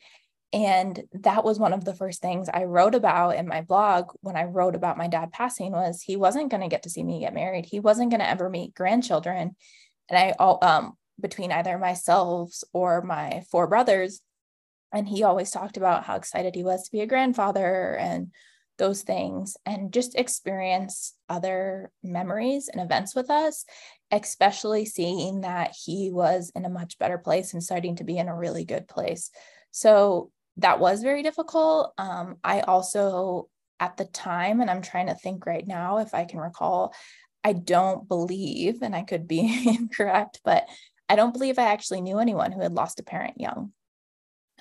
and 0.54 1.04
that 1.14 1.46
was 1.46 1.58
one 1.58 1.72
of 1.72 1.86
the 1.86 1.94
first 1.94 2.22
things 2.22 2.50
i 2.54 2.66
wrote 2.66 2.96
about 2.96 3.36
in 3.36 3.48
my 3.48 3.62
blog 3.62 4.12
when 4.22 4.36
i 4.36 4.44
wrote 4.44 4.76
about 4.76 4.98
my 4.98 5.08
dad 5.08 5.32
passing 5.32 5.72
was 5.72 6.02
he 6.02 6.18
wasn't 6.18 6.52
going 6.52 6.62
to 6.62 6.68
get 6.68 6.84
to 6.84 6.90
see 6.90 7.04
me 7.04 7.22
get 7.22 7.34
married 7.34 7.66
he 7.66 7.80
wasn't 7.80 8.10
going 8.10 8.20
to 8.20 8.30
ever 8.30 8.50
meet 8.50 8.76
grandchildren 8.76 9.56
and 10.10 10.20
i 10.20 10.34
all 10.38 10.60
um 10.62 10.94
between 11.20 11.52
either 11.52 11.78
myself 11.78 12.54
or 12.74 13.02
my 13.02 13.42
four 13.50 13.68
brothers 13.68 14.20
and 14.94 15.08
he 15.08 15.24
always 15.24 15.52
talked 15.52 15.78
about 15.78 16.04
how 16.04 16.16
excited 16.16 16.56
he 16.56 16.64
was 16.64 16.84
to 16.84 16.92
be 16.92 17.02
a 17.02 17.08
grandfather 17.08 17.96
and 17.98 18.32
those 18.78 19.04
things 19.04 19.58
and 19.66 19.94
just 19.94 20.16
experience 20.16 21.14
other 21.30 21.92
memories 22.04 22.70
and 22.72 22.82
events 22.82 23.16
with 23.16 23.30
us 23.30 23.66
especially 24.12 24.86
seeing 24.86 25.42
that 25.42 25.74
he 25.86 26.10
was 26.12 26.52
in 26.56 26.66
a 26.66 26.70
much 26.70 26.98
better 26.98 27.18
place 27.18 27.54
and 27.54 27.64
starting 27.64 27.96
to 27.96 28.04
be 28.04 28.18
in 28.18 28.28
a 28.28 28.36
really 28.36 28.66
good 28.66 28.88
place 28.88 29.30
so 29.72 30.32
that 30.58 30.80
was 30.80 31.02
very 31.02 31.24
difficult. 31.24 31.94
Um, 31.98 32.38
I 32.44 32.62
also, 32.62 33.50
at 33.80 33.98
the 33.98 34.06
time, 34.06 34.62
and 34.62 34.70
I'm 34.70 34.82
trying 34.82 35.08
to 35.08 35.16
think 35.16 35.46
right 35.46 35.66
now 35.66 36.00
if 36.00 36.14
I 36.14 36.26
can 36.26 36.40
recall, 36.40 36.94
I 37.44 37.54
don't 37.54 38.08
believe, 38.08 38.82
and 38.82 38.96
I 38.96 39.02
could 39.02 39.28
be 39.28 39.76
incorrect, 39.80 40.42
but 40.44 40.68
I 41.10 41.16
don't 41.16 41.34
believe 41.34 41.58
I 41.58 41.72
actually 41.72 42.02
knew 42.02 42.20
anyone 42.20 42.52
who 42.52 42.62
had 42.62 42.74
lost 42.74 43.00
a 43.00 43.04
parent 43.04 43.40
young. 43.40 43.74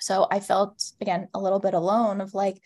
So 0.01 0.27
I 0.29 0.39
felt, 0.39 0.91
again, 0.99 1.27
a 1.33 1.39
little 1.39 1.59
bit 1.59 1.73
alone 1.73 2.21
of 2.21 2.33
like, 2.33 2.61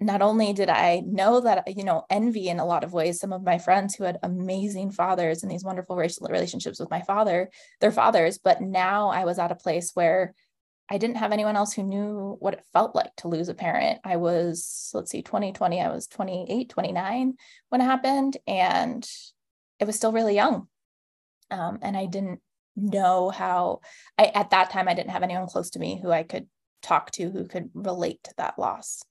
not 0.00 0.22
only 0.22 0.52
did 0.52 0.68
I 0.68 1.02
know 1.06 1.40
that, 1.40 1.76
you 1.76 1.84
know, 1.84 2.04
envy 2.10 2.48
in 2.48 2.58
a 2.58 2.66
lot 2.66 2.84
of 2.84 2.92
ways 2.92 3.20
some 3.20 3.32
of 3.32 3.44
my 3.44 3.58
friends 3.58 3.94
who 3.94 4.04
had 4.04 4.18
amazing 4.22 4.90
fathers 4.90 5.42
and 5.42 5.50
these 5.50 5.64
wonderful 5.64 5.96
racial 5.96 6.26
relationships 6.28 6.80
with 6.80 6.90
my 6.90 7.00
father, 7.00 7.50
their 7.80 7.92
fathers, 7.92 8.38
but 8.38 8.60
now 8.60 9.08
I 9.08 9.24
was 9.24 9.38
at 9.38 9.52
a 9.52 9.56
place 9.56 9.92
where 9.94 10.34
I 10.90 10.98
didn't 10.98 11.16
have 11.16 11.32
anyone 11.32 11.56
else 11.56 11.72
who 11.72 11.82
knew 11.82 12.36
what 12.40 12.54
it 12.54 12.64
felt 12.72 12.94
like 12.94 13.14
to 13.16 13.28
lose 13.28 13.48
a 13.48 13.54
parent. 13.54 14.00
I 14.04 14.16
was, 14.16 14.90
let's 14.92 15.10
see, 15.10 15.22
2020, 15.22 15.80
I 15.80 15.90
was 15.90 16.06
28, 16.06 16.68
29 16.68 17.34
when 17.70 17.80
it 17.80 17.84
happened, 17.84 18.36
and 18.46 19.08
it 19.80 19.86
was 19.86 19.96
still 19.96 20.12
really 20.12 20.34
young. 20.34 20.68
Um, 21.50 21.78
and 21.80 21.96
I 21.96 22.06
didn't 22.06 22.40
know 22.76 23.30
how, 23.30 23.80
I, 24.18 24.26
at 24.34 24.50
that 24.50 24.70
time, 24.70 24.88
I 24.88 24.94
didn't 24.94 25.10
have 25.10 25.22
anyone 25.22 25.46
close 25.46 25.70
to 25.70 25.78
me 25.78 26.00
who 26.02 26.10
I 26.10 26.22
could 26.22 26.46
talk 26.82 27.10
to 27.12 27.30
who 27.30 27.46
could 27.46 27.70
relate 27.74 28.22
to 28.24 28.34
that 28.36 28.58
loss. 28.58 29.02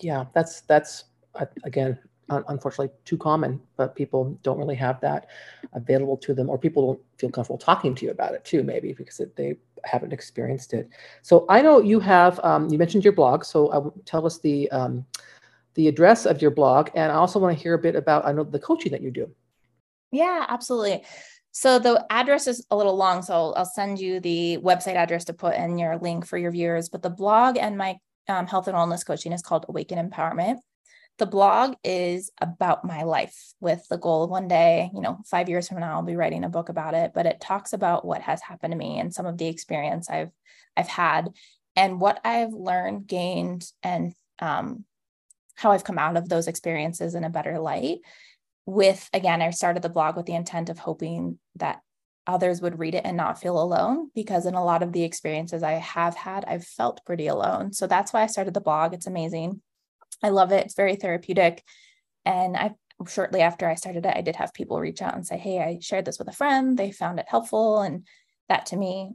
Yeah, 0.00 0.26
that's, 0.34 0.62
that's, 0.62 1.04
uh, 1.34 1.46
again, 1.64 1.98
unfortunately 2.30 2.94
too 3.04 3.16
common, 3.16 3.60
but 3.76 3.96
people 3.96 4.38
don't 4.42 4.58
really 4.58 4.74
have 4.74 5.00
that 5.00 5.28
available 5.72 6.16
to 6.18 6.34
them, 6.34 6.50
or 6.50 6.58
people 6.58 6.86
don't 6.86 7.00
feel 7.16 7.30
comfortable 7.30 7.58
talking 7.58 7.94
to 7.94 8.04
you 8.04 8.10
about 8.10 8.34
it 8.34 8.44
too, 8.44 8.62
maybe 8.62 8.92
because 8.92 9.18
it, 9.20 9.34
they 9.34 9.56
haven't 9.84 10.12
experienced 10.12 10.74
it. 10.74 10.90
So 11.22 11.46
I 11.48 11.62
know 11.62 11.80
you 11.80 12.00
have, 12.00 12.38
um, 12.44 12.68
you 12.68 12.76
mentioned 12.76 13.02
your 13.02 13.14
blog, 13.14 13.44
so 13.44 13.72
I 13.72 14.00
tell 14.04 14.26
us 14.26 14.38
the 14.38 14.70
um, 14.70 15.06
the 15.74 15.88
address 15.88 16.26
of 16.26 16.42
your 16.42 16.50
blog, 16.50 16.90
and 16.94 17.12
I 17.12 17.14
also 17.14 17.38
want 17.38 17.56
to 17.56 17.62
hear 17.62 17.74
a 17.74 17.78
bit 17.78 17.94
about 17.94 18.26
I 18.26 18.32
know 18.32 18.44
the 18.44 18.58
coaching 18.58 18.92
that 18.92 19.00
you 19.00 19.10
do. 19.10 19.30
Yeah, 20.10 20.44
absolutely. 20.48 21.04
So 21.58 21.78
the 21.80 22.06
address 22.10 22.46
is 22.46 22.64
a 22.70 22.76
little 22.76 22.96
long, 22.96 23.22
so 23.22 23.52
I'll 23.54 23.64
send 23.64 23.98
you 23.98 24.20
the 24.20 24.58
website 24.62 24.94
address 24.94 25.24
to 25.24 25.32
put 25.32 25.56
in 25.56 25.78
your 25.78 25.98
link 25.98 26.24
for 26.24 26.38
your 26.38 26.52
viewers. 26.52 26.88
But 26.88 27.02
the 27.02 27.10
blog 27.10 27.58
and 27.58 27.76
my 27.76 27.96
um, 28.28 28.46
health 28.46 28.68
and 28.68 28.76
wellness 28.76 29.04
coaching 29.04 29.32
is 29.32 29.42
called 29.42 29.66
Awaken 29.68 29.98
Empowerment 29.98 30.58
the 31.18 31.26
blog 31.26 31.74
is 31.82 32.30
about 32.40 32.84
my 32.84 33.02
life 33.02 33.52
with 33.60 33.86
the 33.88 33.98
goal 33.98 34.24
of 34.24 34.30
one 34.30 34.48
day, 34.48 34.88
you 34.94 35.00
know, 35.00 35.18
five 35.26 35.48
years 35.48 35.68
from 35.68 35.80
now, 35.80 35.96
I'll 35.96 36.02
be 36.02 36.16
writing 36.16 36.44
a 36.44 36.48
book 36.48 36.68
about 36.68 36.94
it. 36.94 37.10
But 37.12 37.26
it 37.26 37.40
talks 37.40 37.72
about 37.72 38.04
what 38.04 38.22
has 38.22 38.40
happened 38.40 38.72
to 38.72 38.78
me 38.78 38.98
and 38.98 39.12
some 39.12 39.26
of 39.26 39.36
the 39.36 39.48
experience 39.48 40.08
I've 40.08 40.30
I've 40.76 40.88
had 40.88 41.30
and 41.74 42.00
what 42.00 42.20
I've 42.24 42.52
learned, 42.52 43.08
gained, 43.08 43.66
and 43.82 44.14
um, 44.38 44.84
how 45.56 45.72
I've 45.72 45.84
come 45.84 45.98
out 45.98 46.16
of 46.16 46.28
those 46.28 46.46
experiences 46.46 47.16
in 47.16 47.24
a 47.24 47.30
better 47.30 47.58
light. 47.58 47.98
With 48.68 49.08
again, 49.14 49.40
I 49.40 49.48
started 49.48 49.82
the 49.82 49.88
blog 49.88 50.14
with 50.14 50.26
the 50.26 50.34
intent 50.34 50.68
of 50.68 50.78
hoping 50.78 51.38
that 51.56 51.80
others 52.26 52.60
would 52.60 52.78
read 52.78 52.94
it 52.94 53.06
and 53.06 53.16
not 53.16 53.40
feel 53.40 53.58
alone 53.58 54.10
because 54.14 54.44
in 54.44 54.52
a 54.52 54.62
lot 54.62 54.82
of 54.82 54.92
the 54.92 55.04
experiences 55.04 55.62
I 55.62 55.72
have 55.72 56.14
had, 56.14 56.44
I've 56.44 56.66
felt 56.66 57.00
pretty 57.06 57.28
alone. 57.28 57.72
So 57.72 57.86
that's 57.86 58.12
why 58.12 58.22
I 58.22 58.26
started 58.26 58.52
the 58.52 58.60
blog. 58.60 58.92
It's 58.92 59.06
amazing. 59.06 59.62
I 60.22 60.28
love 60.28 60.52
it. 60.52 60.66
It's 60.66 60.74
very 60.74 60.96
therapeutic. 60.96 61.64
And 62.26 62.58
I 62.58 62.74
shortly 63.08 63.40
after 63.40 63.66
I 63.66 63.74
started 63.74 64.04
it, 64.04 64.14
I 64.14 64.20
did 64.20 64.36
have 64.36 64.52
people 64.52 64.78
reach 64.78 65.00
out 65.00 65.14
and 65.14 65.26
say, 65.26 65.38
Hey, 65.38 65.60
I 65.60 65.78
shared 65.80 66.04
this 66.04 66.18
with 66.18 66.28
a 66.28 66.32
friend. 66.32 66.78
They 66.78 66.92
found 66.92 67.18
it 67.18 67.26
helpful. 67.26 67.80
And 67.80 68.06
that 68.50 68.66
to 68.66 68.76
me 68.76 69.12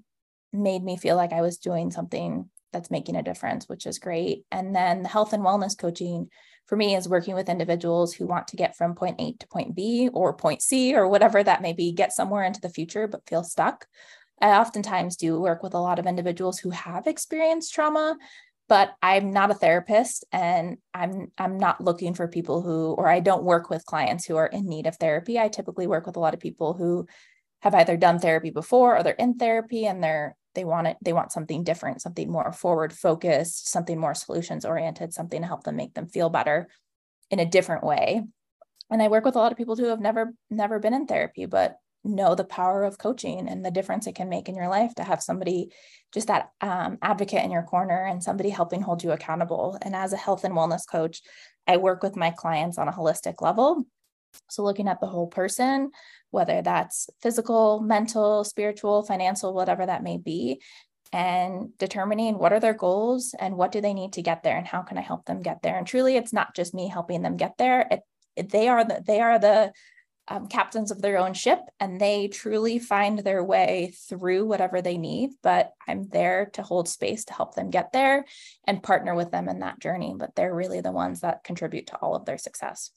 made 0.52 0.84
me 0.84 0.98
feel 0.98 1.16
like 1.16 1.32
I 1.32 1.42
was 1.42 1.60
doing 1.60 1.92
something 1.92 2.50
that's 2.72 2.90
making 2.90 3.18
a 3.18 3.22
difference, 3.22 3.70
which 3.70 3.86
is 3.86 4.00
great. 4.00 4.46
And 4.52 4.76
then 4.76 5.04
the 5.04 5.10
health 5.10 5.32
and 5.32 5.44
wellness 5.44 5.78
coaching 5.78 6.30
for 6.66 6.76
me 6.76 6.96
is 6.96 7.10
working 7.10 7.36
with 7.36 7.50
individuals 7.50 8.14
who 8.14 8.26
want 8.26 8.48
to 8.50 8.56
get 8.56 8.76
from 8.76 8.96
point 8.96 9.20
A 9.20 9.34
to 9.34 9.48
point 9.48 9.76
B 9.76 10.10
or 10.14 10.34
point 10.34 10.62
C 10.62 10.96
or 10.96 11.08
whatever 11.08 11.44
that 11.44 11.62
may 11.62 11.74
be, 11.74 11.92
get 11.92 12.14
somewhere 12.14 12.44
into 12.44 12.62
the 12.62 12.70
future, 12.70 13.08
but 13.08 13.28
feel 13.28 13.44
stuck. 13.44 13.86
I 14.42 14.58
oftentimes 14.58 15.16
do 15.16 15.40
work 15.40 15.64
with 15.64 15.74
a 15.74 15.80
lot 15.80 16.00
of 16.00 16.06
individuals 16.06 16.60
who 16.60 16.70
have 16.72 17.08
experienced 17.08 17.74
trauma, 17.74 18.18
but 18.68 18.94
I'm 19.02 19.32
not 19.32 19.52
a 19.52 19.56
therapist 19.56 20.26
and 20.32 20.78
I'm 20.94 21.32
I'm 21.38 21.58
not 21.58 21.82
looking 21.82 22.14
for 22.14 22.28
people 22.28 22.62
who 22.62 22.94
or 22.94 23.08
I 23.08 23.20
don't 23.20 23.44
work 23.44 23.70
with 23.70 23.86
clients 23.86 24.26
who 24.26 24.38
are 24.38 24.48
in 24.48 24.68
need 24.68 24.88
of 24.88 24.96
therapy. 24.98 25.40
I 25.40 25.48
typically 25.50 25.88
work 25.88 26.06
with 26.06 26.16
a 26.16 26.20
lot 26.20 26.34
of 26.34 26.40
people 26.40 26.74
who 26.74 27.08
have 27.62 27.76
either 27.76 27.96
done 27.98 28.20
therapy 28.20 28.50
before 28.50 28.98
or 28.98 29.04
they're 29.04 29.14
in 29.14 29.36
therapy 29.36 29.86
and 29.86 30.04
they're 30.04 30.36
they 30.56 30.64
want 30.64 30.88
it 30.88 30.98
they 31.02 31.14
want 31.14 31.32
something 31.32 31.64
different, 31.64 32.02
something 32.02 32.32
more 32.32 32.52
forward 32.52 32.94
focused, 32.94 33.70
something 33.70 34.00
more 34.00 34.16
solutions 34.16 34.66
oriented, 34.66 35.14
something 35.14 35.42
to 35.42 35.48
help 35.48 35.64
them 35.64 35.76
make 35.76 35.94
them 35.94 36.08
feel 36.08 36.30
better 36.30 36.68
in 37.30 37.40
a 37.40 37.46
different 37.46 37.84
way. 37.84 38.24
And 38.90 39.02
I 39.02 39.08
work 39.08 39.26
with 39.26 39.36
a 39.36 39.40
lot 39.40 39.52
of 39.52 39.58
people 39.58 39.76
who 39.76 39.86
have 39.86 40.00
never 40.00 40.34
never 40.50 40.80
been 40.80 40.94
in 40.94 41.08
therapy 41.08 41.46
but 41.46 41.78
know 42.04 42.36
the 42.36 42.44
power 42.44 42.84
of 42.84 42.98
coaching 42.98 43.48
and 43.48 43.64
the 43.64 43.72
difference 43.72 44.08
it 44.08 44.16
can 44.16 44.30
make 44.30 44.50
in 44.50 44.56
your 44.56 44.68
life 44.68 44.94
to 44.96 45.04
have 45.04 45.24
somebody 45.24 45.72
just 46.14 46.28
that 46.28 46.50
um, 46.62 46.98
advocate 47.02 47.44
in 47.44 47.52
your 47.52 47.64
corner 47.64 48.06
and 48.06 48.22
somebody 48.22 48.50
helping 48.50 48.82
hold 48.82 49.04
you 49.04 49.12
accountable 49.12 49.78
and 49.82 49.96
as 49.96 50.12
a 50.12 50.18
health 50.18 50.44
and 50.44 50.54
wellness 50.54 50.82
coach 50.90 51.22
i 51.66 51.78
work 51.78 52.04
with 52.04 52.16
my 52.16 52.32
clients 52.32 52.78
on 52.78 52.90
a 52.90 52.92
holistic 52.92 53.42
level 53.42 53.86
so 54.50 54.64
looking 54.64 54.88
at 54.88 55.00
the 55.00 55.08
whole 55.08 55.28
person 55.28 55.92
whether 56.32 56.62
that's 56.62 57.10
physical 57.22 57.80
mental 57.82 58.44
spiritual 58.44 59.04
financial 59.04 59.54
whatever 59.54 59.86
that 59.86 60.04
may 60.04 60.18
be 60.18 60.62
and 61.12 61.78
determining 61.78 62.38
what 62.38 62.52
are 62.54 62.60
their 62.60 62.74
goals 62.74 63.36
and 63.40 63.56
what 63.56 63.72
do 63.72 63.82
they 63.82 63.94
need 63.94 64.14
to 64.14 64.22
get 64.22 64.44
there 64.44 64.58
and 64.58 64.68
how 64.68 64.82
can 64.82 64.98
i 64.98 65.02
help 65.02 65.26
them 65.26 65.42
get 65.42 65.62
there 65.62 65.78
and 65.78 65.88
truly 65.88 66.16
it's 66.16 66.34
not 66.34 66.56
just 66.56 66.74
me 66.74 66.88
helping 66.88 67.22
them 67.22 67.38
get 67.38 67.58
there 67.58 67.88
it, 67.92 68.50
they 68.50 68.68
are 68.68 68.84
the 68.84 69.04
they 69.06 69.20
are 69.22 69.38
the 69.38 69.72
um, 70.28 70.48
captains 70.48 70.92
of 70.92 71.02
their 71.02 71.18
own 71.18 71.34
ship 71.34 71.60
and 71.80 72.00
they 72.00 72.28
truly 72.28 72.80
find 72.80 73.20
their 73.20 73.44
way 73.44 73.94
through 74.08 74.46
whatever 74.46 74.82
they 74.82 74.98
need. 74.98 75.32
But 75.42 75.72
I'm 75.88 76.08
there 76.08 76.50
to 76.54 76.64
hold 76.64 76.88
space 76.88 77.26
to 77.26 77.34
help 77.34 77.56
them 77.56 77.70
get 77.70 77.92
there 77.92 78.26
and 78.66 78.84
partner 78.84 79.16
with 79.16 79.32
them 79.32 79.50
in 79.50 79.60
that 79.60 79.80
journey. 79.80 80.16
But 80.18 80.36
they're 80.36 80.56
really 80.56 80.82
the 80.82 80.92
ones 80.92 81.22
that 81.22 81.44
contribute 81.44 81.88
to 81.88 81.98
all 81.98 82.16
of 82.16 82.26
their 82.26 82.38
success. 82.38 82.92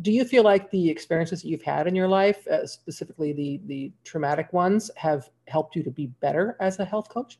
Do 0.00 0.12
you 0.12 0.24
feel 0.24 0.44
like 0.44 0.70
the 0.70 0.88
experiences 0.88 1.42
that 1.42 1.48
you've 1.48 1.62
had 1.62 1.86
in 1.86 1.94
your 1.94 2.08
life, 2.08 2.46
uh, 2.46 2.66
specifically 2.66 3.32
the 3.32 3.60
the 3.66 3.92
traumatic 4.04 4.52
ones, 4.52 4.90
have 4.96 5.28
helped 5.48 5.74
you 5.74 5.82
to 5.82 5.90
be 5.90 6.06
better 6.06 6.56
as 6.60 6.78
a 6.78 6.84
health 6.84 7.08
coach? 7.08 7.38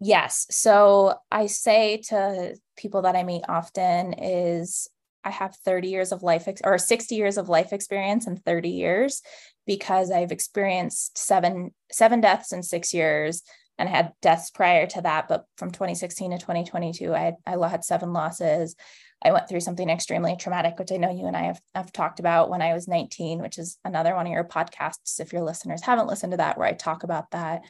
Yes. 0.00 0.46
So 0.50 1.14
I 1.30 1.46
say 1.46 1.98
to 2.08 2.56
people 2.76 3.02
that 3.02 3.14
I 3.14 3.22
meet 3.22 3.44
often 3.48 4.14
is 4.14 4.88
I 5.24 5.30
have 5.30 5.54
30 5.64 5.88
years 5.88 6.10
of 6.10 6.24
life 6.24 6.48
ex- 6.48 6.60
or 6.64 6.76
60 6.76 7.14
years 7.14 7.38
of 7.38 7.48
life 7.48 7.72
experience 7.72 8.26
in 8.26 8.36
30 8.36 8.68
years 8.70 9.22
because 9.64 10.10
I've 10.10 10.32
experienced 10.32 11.16
seven 11.16 11.72
seven 11.92 12.20
deaths 12.20 12.52
in 12.52 12.62
6 12.64 12.92
years 12.92 13.42
and 13.82 13.90
had 13.90 14.12
deaths 14.22 14.50
prior 14.50 14.86
to 14.86 15.02
that 15.02 15.28
but 15.28 15.44
from 15.56 15.70
2016 15.70 16.30
to 16.30 16.38
2022 16.38 17.14
I 17.14 17.18
had, 17.18 17.36
I 17.46 17.68
had 17.68 17.84
seven 17.84 18.12
losses. 18.12 18.76
I 19.24 19.32
went 19.32 19.48
through 19.48 19.60
something 19.60 19.90
extremely 19.90 20.36
traumatic 20.36 20.78
which 20.78 20.92
I 20.92 20.96
know 20.96 21.10
you 21.10 21.26
and 21.26 21.36
I 21.36 21.42
have, 21.42 21.60
have 21.74 21.92
talked 21.92 22.20
about 22.20 22.48
when 22.48 22.62
I 22.62 22.72
was 22.74 22.88
19 22.88 23.42
which 23.42 23.58
is 23.58 23.78
another 23.84 24.14
one 24.14 24.26
of 24.26 24.32
your 24.32 24.44
podcasts 24.44 25.20
if 25.20 25.32
your 25.32 25.42
listeners 25.42 25.82
haven't 25.82 26.06
listened 26.06 26.30
to 26.32 26.36
that 26.38 26.56
where 26.56 26.68
I 26.68 26.72
talk 26.72 27.02
about 27.02 27.30
that. 27.32 27.62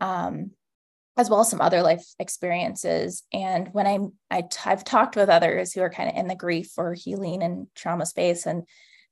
Um, 0.00 0.50
as 1.16 1.30
well 1.30 1.40
as 1.40 1.48
some 1.48 1.62
other 1.62 1.80
life 1.82 2.04
experiences. 2.18 3.22
And 3.32 3.68
when 3.72 3.86
I'm, 3.86 4.12
I 4.30 4.42
I've 4.66 4.84
talked 4.84 5.16
with 5.16 5.30
others 5.30 5.72
who 5.72 5.80
are 5.80 5.88
kind 5.88 6.10
of 6.10 6.16
in 6.16 6.28
the 6.28 6.34
grief 6.34 6.72
or 6.76 6.92
healing 6.92 7.42
and 7.42 7.68
trauma 7.74 8.04
space, 8.04 8.44
and 8.44 8.64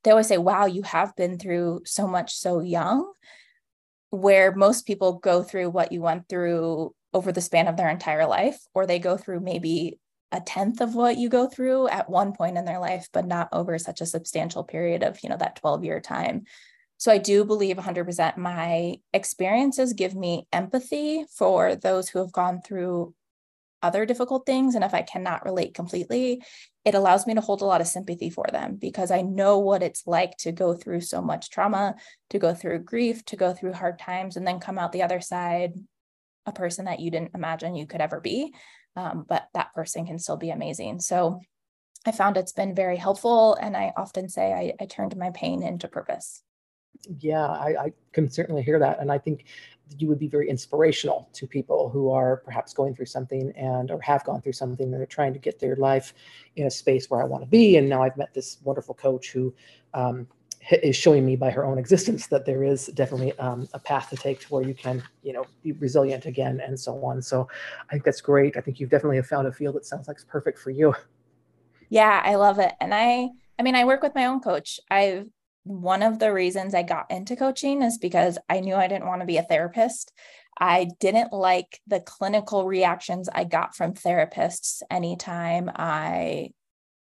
they 0.03 0.11
always 0.11 0.27
say, 0.27 0.37
wow, 0.37 0.67
you 0.67 0.83
have 0.83 1.17
been 1.17 1.39
through 1.39 1.81
so 1.87 2.07
much 2.07 2.35
so 2.35 2.61
young, 2.61 3.11
where 4.15 4.55
most 4.55 4.87
people 4.87 5.15
go 5.15 5.43
through 5.43 5.71
what 5.71 5.93
you 5.93 6.01
went 6.01 6.29
through 6.29 6.95
over 7.13 7.33
the 7.33 7.41
span 7.41 7.69
of 7.69 7.77
their 7.77 7.91
entire 7.91 8.27
life, 8.27 8.59
or 8.75 8.87
they 8.87 8.99
go 8.99 9.17
through 9.17 9.41
maybe 9.41 9.99
a 10.33 10.41
tenth 10.41 10.81
of 10.81 10.95
what 10.95 11.17
you 11.17 11.29
go 11.29 11.47
through 11.47 11.89
at 11.89 12.11
one 12.11 12.33
point 12.33 12.59
in 12.59 12.65
their 12.65 12.81
life, 12.81 13.09
but 13.13 13.27
not 13.27 13.49
over 13.53 13.79
such 13.79 14.01
a 14.01 14.07
substantial 14.07 14.65
period 14.65 15.03
of, 15.03 15.19
you 15.23 15.29
know, 15.29 15.37
that 15.37 15.57
12 15.57 15.85
year 15.85 16.01
time. 16.01 16.45
So 16.97 17.13
I 17.13 17.19
do 17.19 17.45
believe 17.45 17.77
100% 17.77 18.37
my 18.37 18.97
experiences 19.13 19.93
give 19.93 20.15
me 20.15 20.47
empathy 20.53 21.25
for 21.37 21.77
those 21.77 22.09
who 22.09 22.19
have 22.21 22.33
gone 22.33 22.61
through 22.63 23.15
other 23.85 24.07
difficult 24.07 24.47
things. 24.47 24.75
And 24.75 24.83
if 24.83 24.95
I 24.95 25.03
cannot 25.03 25.45
relate 25.45 25.75
completely, 25.75 26.43
it 26.85 26.95
allows 26.95 27.27
me 27.27 27.35
to 27.35 27.41
hold 27.41 27.61
a 27.61 27.67
lot 27.67 27.81
of 27.81 27.87
sympathy 27.87 28.31
for 28.31 28.47
them 28.51 28.77
because 28.77 29.11
I 29.11 29.21
know 29.23 29.59
what 29.59 29.83
it's 29.83 30.07
like 30.07 30.37
to 30.39 30.53
go 30.53 30.75
through 30.75 31.03
so 31.03 31.21
much 31.21 31.51
trauma, 31.51 31.95
to 32.31 32.39
go 32.39 32.55
through 32.55 32.81
grief, 32.81 33.25
to 33.27 33.37
go 33.37 33.53
through 33.53 33.75
hard 33.75 33.99
times, 33.99 34.37
and 34.37 34.47
then 34.47 34.59
come 34.59 34.79
out 34.79 34.93
the 34.93 35.03
other 35.03 35.21
side 35.21 35.75
a 36.47 36.53
person 36.53 36.87
that 36.87 37.01
you 37.01 37.11
didn't 37.11 37.35
imagine 37.35 37.75
you 37.75 37.87
could 37.87 38.01
ever 38.01 38.21
be. 38.21 38.53
Um, 38.97 39.25
but 39.29 39.49
that 39.55 39.73
person 39.75 40.07
can 40.07 40.19
still 40.19 40.37
be 40.37 40.51
amazing. 40.51 41.01
So 41.01 41.41
I 42.07 42.13
found 42.13 42.37
it's 42.37 42.53
been 42.53 42.75
very 42.75 42.97
helpful. 42.97 43.55
And 43.55 43.77
I 43.77 43.93
often 43.97 44.29
say 44.29 44.53
I, 44.53 44.75
I 44.83 44.87
turned 44.87 45.17
my 45.17 45.31
pain 45.31 45.63
into 45.63 45.89
purpose 45.89 46.43
yeah, 47.21 47.47
I, 47.47 47.77
I, 47.79 47.93
can 48.13 48.31
certainly 48.31 48.63
hear 48.63 48.79
that. 48.79 49.01
And 49.01 49.11
I 49.11 49.19
think 49.19 49.45
you 49.99 50.09
would 50.09 50.19
be 50.19 50.29
very 50.29 50.49
inspirational 50.49 51.29
to 51.33 51.47
people 51.47 51.89
who 51.89 52.11
are 52.11 52.39
perhaps 52.39 52.73
going 52.73 52.95
through 52.95 53.07
something 53.07 53.53
and 53.53 53.91
or 53.91 54.01
have 54.01 54.25
gone 54.25 54.41
through 54.41 54.53
something 54.53 54.93
and 54.93 55.03
are 55.03 55.07
trying 55.07 55.33
to 55.33 55.39
get 55.39 55.59
their 55.59 55.77
life 55.77 56.15
in 56.57 56.67
a 56.67 56.71
space 56.71 57.11
where 57.11 57.23
I 57.23 57.25
want 57.25 57.43
to 57.43 57.49
be. 57.49 57.77
And 57.77 57.89
now 57.89 58.03
I've 58.03 58.17
met 58.17 58.33
this 58.35 58.59
wonderful 58.65 58.95
coach 58.95 59.31
who 59.31 59.55
um, 59.93 60.27
is 60.83 60.97
showing 60.97 61.27
me 61.27 61.37
by 61.37 61.51
her 61.51 61.65
own 61.65 61.79
existence 61.79 62.27
that 62.29 62.47
there 62.47 62.65
is 62.65 62.87
definitely 62.89 63.39
um, 63.39 63.69
a 63.75 63.79
path 63.79 64.11
to 64.11 64.17
take 64.17 64.41
to 64.41 64.47
where 64.49 64.63
you 64.67 64.75
can, 64.75 65.03
you 65.23 65.33
know, 65.33 65.45
be 65.63 65.73
resilient 65.73 66.27
again 66.27 66.61
and 66.61 66.79
so 66.79 67.05
on. 67.05 67.21
So 67.21 67.49
I 67.89 67.93
think 67.93 68.05
that's 68.05 68.23
great. 68.23 68.57
I 68.57 68.61
think 68.61 68.81
you've 68.81 68.91
definitely 68.91 69.21
found 69.23 69.47
a 69.47 69.53
field 69.53 69.75
that 69.77 69.85
sounds 69.85 70.09
like 70.09 70.17
it's 70.17 70.25
perfect 70.25 70.59
for 70.59 70.71
you. 70.71 70.95
Yeah, 71.91 72.23
I 72.25 72.37
love 72.37 72.59
it. 72.59 72.73
And 72.81 72.95
I, 72.95 73.29
I 73.59 73.63
mean, 73.63 73.75
I 73.75 73.85
work 73.85 74.03
with 74.03 74.15
my 74.15 74.25
own 74.25 74.41
coach. 74.41 74.81
I've 74.91 75.29
one 75.65 76.03
of 76.03 76.19
the 76.19 76.33
reasons 76.33 76.75
I 76.75 76.83
got 76.83 77.11
into 77.11 77.37
coaching 77.37 77.83
is 77.83 77.99
because 77.99 78.39
I 78.49 78.61
knew 78.61 78.75
I 78.75 78.87
didn't 78.87 79.09
want 79.09 79.23
to 79.23 79.27
be 79.27 79.39
a 79.39 79.43
therapist. 79.43 80.13
I 80.59 80.89
didn't 81.01 81.33
like 81.33 81.81
the 81.87 82.01
clinical 82.01 82.67
reactions 82.67 83.29
I 83.33 83.45
got 83.45 83.75
from 83.75 83.95
therapists 83.95 84.83
anytime 84.91 85.71
I 85.75 86.51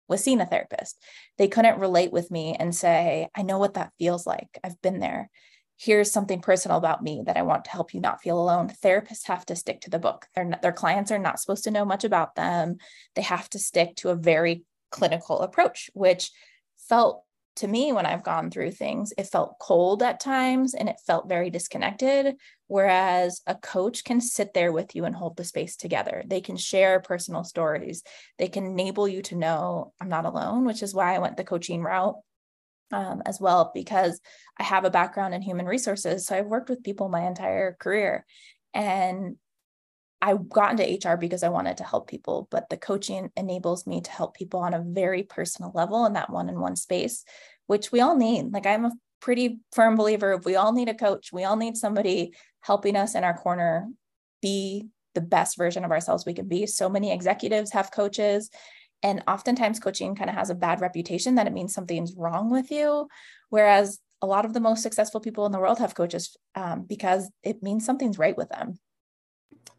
was 0.08 0.22
seeing 0.22 0.40
a 0.40 0.46
therapist. 0.46 1.02
They 1.38 1.48
couldn't 1.48 1.78
relate 1.78 2.12
with 2.12 2.30
me 2.30 2.56
and 2.58 2.74
say, 2.74 3.28
I 3.34 3.42
know 3.42 3.58
what 3.58 3.74
that 3.74 3.92
feels 3.98 4.26
like. 4.26 4.48
I've 4.64 4.80
been 4.82 4.98
there. 4.98 5.30
Here's 5.76 6.10
something 6.10 6.40
personal 6.40 6.76
about 6.76 7.02
me 7.02 7.22
that 7.26 7.36
I 7.36 7.42
want 7.42 7.64
to 7.66 7.70
help 7.70 7.94
you 7.94 8.00
not 8.00 8.20
feel 8.20 8.40
alone. 8.40 8.68
Therapists 8.84 9.28
have 9.28 9.46
to 9.46 9.56
stick 9.56 9.82
to 9.82 9.90
the 9.90 10.00
book. 10.00 10.26
Not, 10.36 10.60
their 10.60 10.72
clients 10.72 11.12
are 11.12 11.18
not 11.18 11.38
supposed 11.38 11.64
to 11.64 11.70
know 11.70 11.84
much 11.84 12.02
about 12.02 12.34
them. 12.34 12.78
They 13.14 13.22
have 13.22 13.48
to 13.50 13.60
stick 13.60 13.94
to 13.96 14.08
a 14.08 14.16
very 14.16 14.64
clinical 14.90 15.40
approach, 15.40 15.90
which 15.94 16.32
felt 16.88 17.22
to 17.58 17.68
me 17.68 17.92
when 17.92 18.06
I've 18.06 18.24
gone 18.24 18.50
through 18.50 18.72
things, 18.72 19.12
it 19.16 19.28
felt 19.28 19.58
cold 19.60 20.02
at 20.02 20.20
times 20.20 20.74
and 20.74 20.88
it 20.88 21.00
felt 21.06 21.28
very 21.28 21.50
disconnected. 21.50 22.36
Whereas 22.66 23.40
a 23.46 23.54
coach 23.54 24.04
can 24.04 24.20
sit 24.20 24.54
there 24.54 24.72
with 24.72 24.94
you 24.94 25.04
and 25.04 25.14
hold 25.14 25.36
the 25.36 25.44
space 25.44 25.76
together. 25.76 26.22
They 26.26 26.40
can 26.40 26.56
share 26.56 27.00
personal 27.00 27.44
stories. 27.44 28.02
They 28.38 28.48
can 28.48 28.66
enable 28.66 29.08
you 29.08 29.22
to 29.22 29.36
know 29.36 29.92
I'm 30.00 30.08
not 30.08 30.26
alone, 30.26 30.64
which 30.64 30.82
is 30.82 30.94
why 30.94 31.14
I 31.14 31.18
went 31.18 31.36
the 31.36 31.44
coaching 31.44 31.82
route 31.82 32.16
um, 32.92 33.22
as 33.26 33.40
well, 33.40 33.70
because 33.74 34.20
I 34.58 34.62
have 34.62 34.84
a 34.84 34.90
background 34.90 35.34
in 35.34 35.42
human 35.42 35.66
resources. 35.66 36.26
So 36.26 36.36
I've 36.36 36.46
worked 36.46 36.70
with 36.70 36.82
people 36.82 37.08
my 37.08 37.26
entire 37.26 37.76
career. 37.78 38.24
And 38.74 39.36
I 40.20 40.34
got 40.34 40.72
into 40.72 41.08
HR 41.08 41.16
because 41.16 41.42
I 41.42 41.48
wanted 41.48 41.76
to 41.76 41.84
help 41.84 42.08
people, 42.08 42.48
but 42.50 42.68
the 42.68 42.76
coaching 42.76 43.30
enables 43.36 43.86
me 43.86 44.00
to 44.00 44.10
help 44.10 44.34
people 44.34 44.60
on 44.60 44.74
a 44.74 44.82
very 44.82 45.22
personal 45.22 45.70
level 45.74 46.06
in 46.06 46.14
that 46.14 46.30
one 46.30 46.48
on 46.48 46.60
one 46.60 46.76
space, 46.76 47.24
which 47.66 47.92
we 47.92 48.00
all 48.00 48.16
need. 48.16 48.52
Like, 48.52 48.66
I'm 48.66 48.84
a 48.84 48.92
pretty 49.20 49.60
firm 49.72 49.96
believer 49.96 50.36
we 50.44 50.56
all 50.56 50.72
need 50.72 50.88
a 50.88 50.94
coach. 50.94 51.32
We 51.32 51.44
all 51.44 51.56
need 51.56 51.76
somebody 51.76 52.34
helping 52.60 52.96
us 52.96 53.14
in 53.14 53.24
our 53.24 53.36
corner 53.36 53.88
be 54.42 54.88
the 55.14 55.20
best 55.20 55.56
version 55.56 55.84
of 55.84 55.90
ourselves 55.90 56.24
we 56.26 56.34
can 56.34 56.48
be. 56.48 56.66
So 56.66 56.88
many 56.88 57.12
executives 57.12 57.72
have 57.72 57.92
coaches, 57.92 58.50
and 59.02 59.22
oftentimes 59.28 59.78
coaching 59.78 60.16
kind 60.16 60.30
of 60.30 60.36
has 60.36 60.50
a 60.50 60.54
bad 60.54 60.80
reputation 60.80 61.36
that 61.36 61.46
it 61.46 61.52
means 61.52 61.72
something's 61.72 62.14
wrong 62.16 62.50
with 62.50 62.70
you. 62.70 63.08
Whereas 63.50 64.00
a 64.20 64.26
lot 64.26 64.44
of 64.44 64.52
the 64.52 64.60
most 64.60 64.82
successful 64.82 65.20
people 65.20 65.46
in 65.46 65.52
the 65.52 65.60
world 65.60 65.78
have 65.78 65.94
coaches 65.94 66.36
um, 66.56 66.82
because 66.82 67.30
it 67.44 67.62
means 67.62 67.84
something's 67.84 68.18
right 68.18 68.36
with 68.36 68.48
them. 68.48 68.78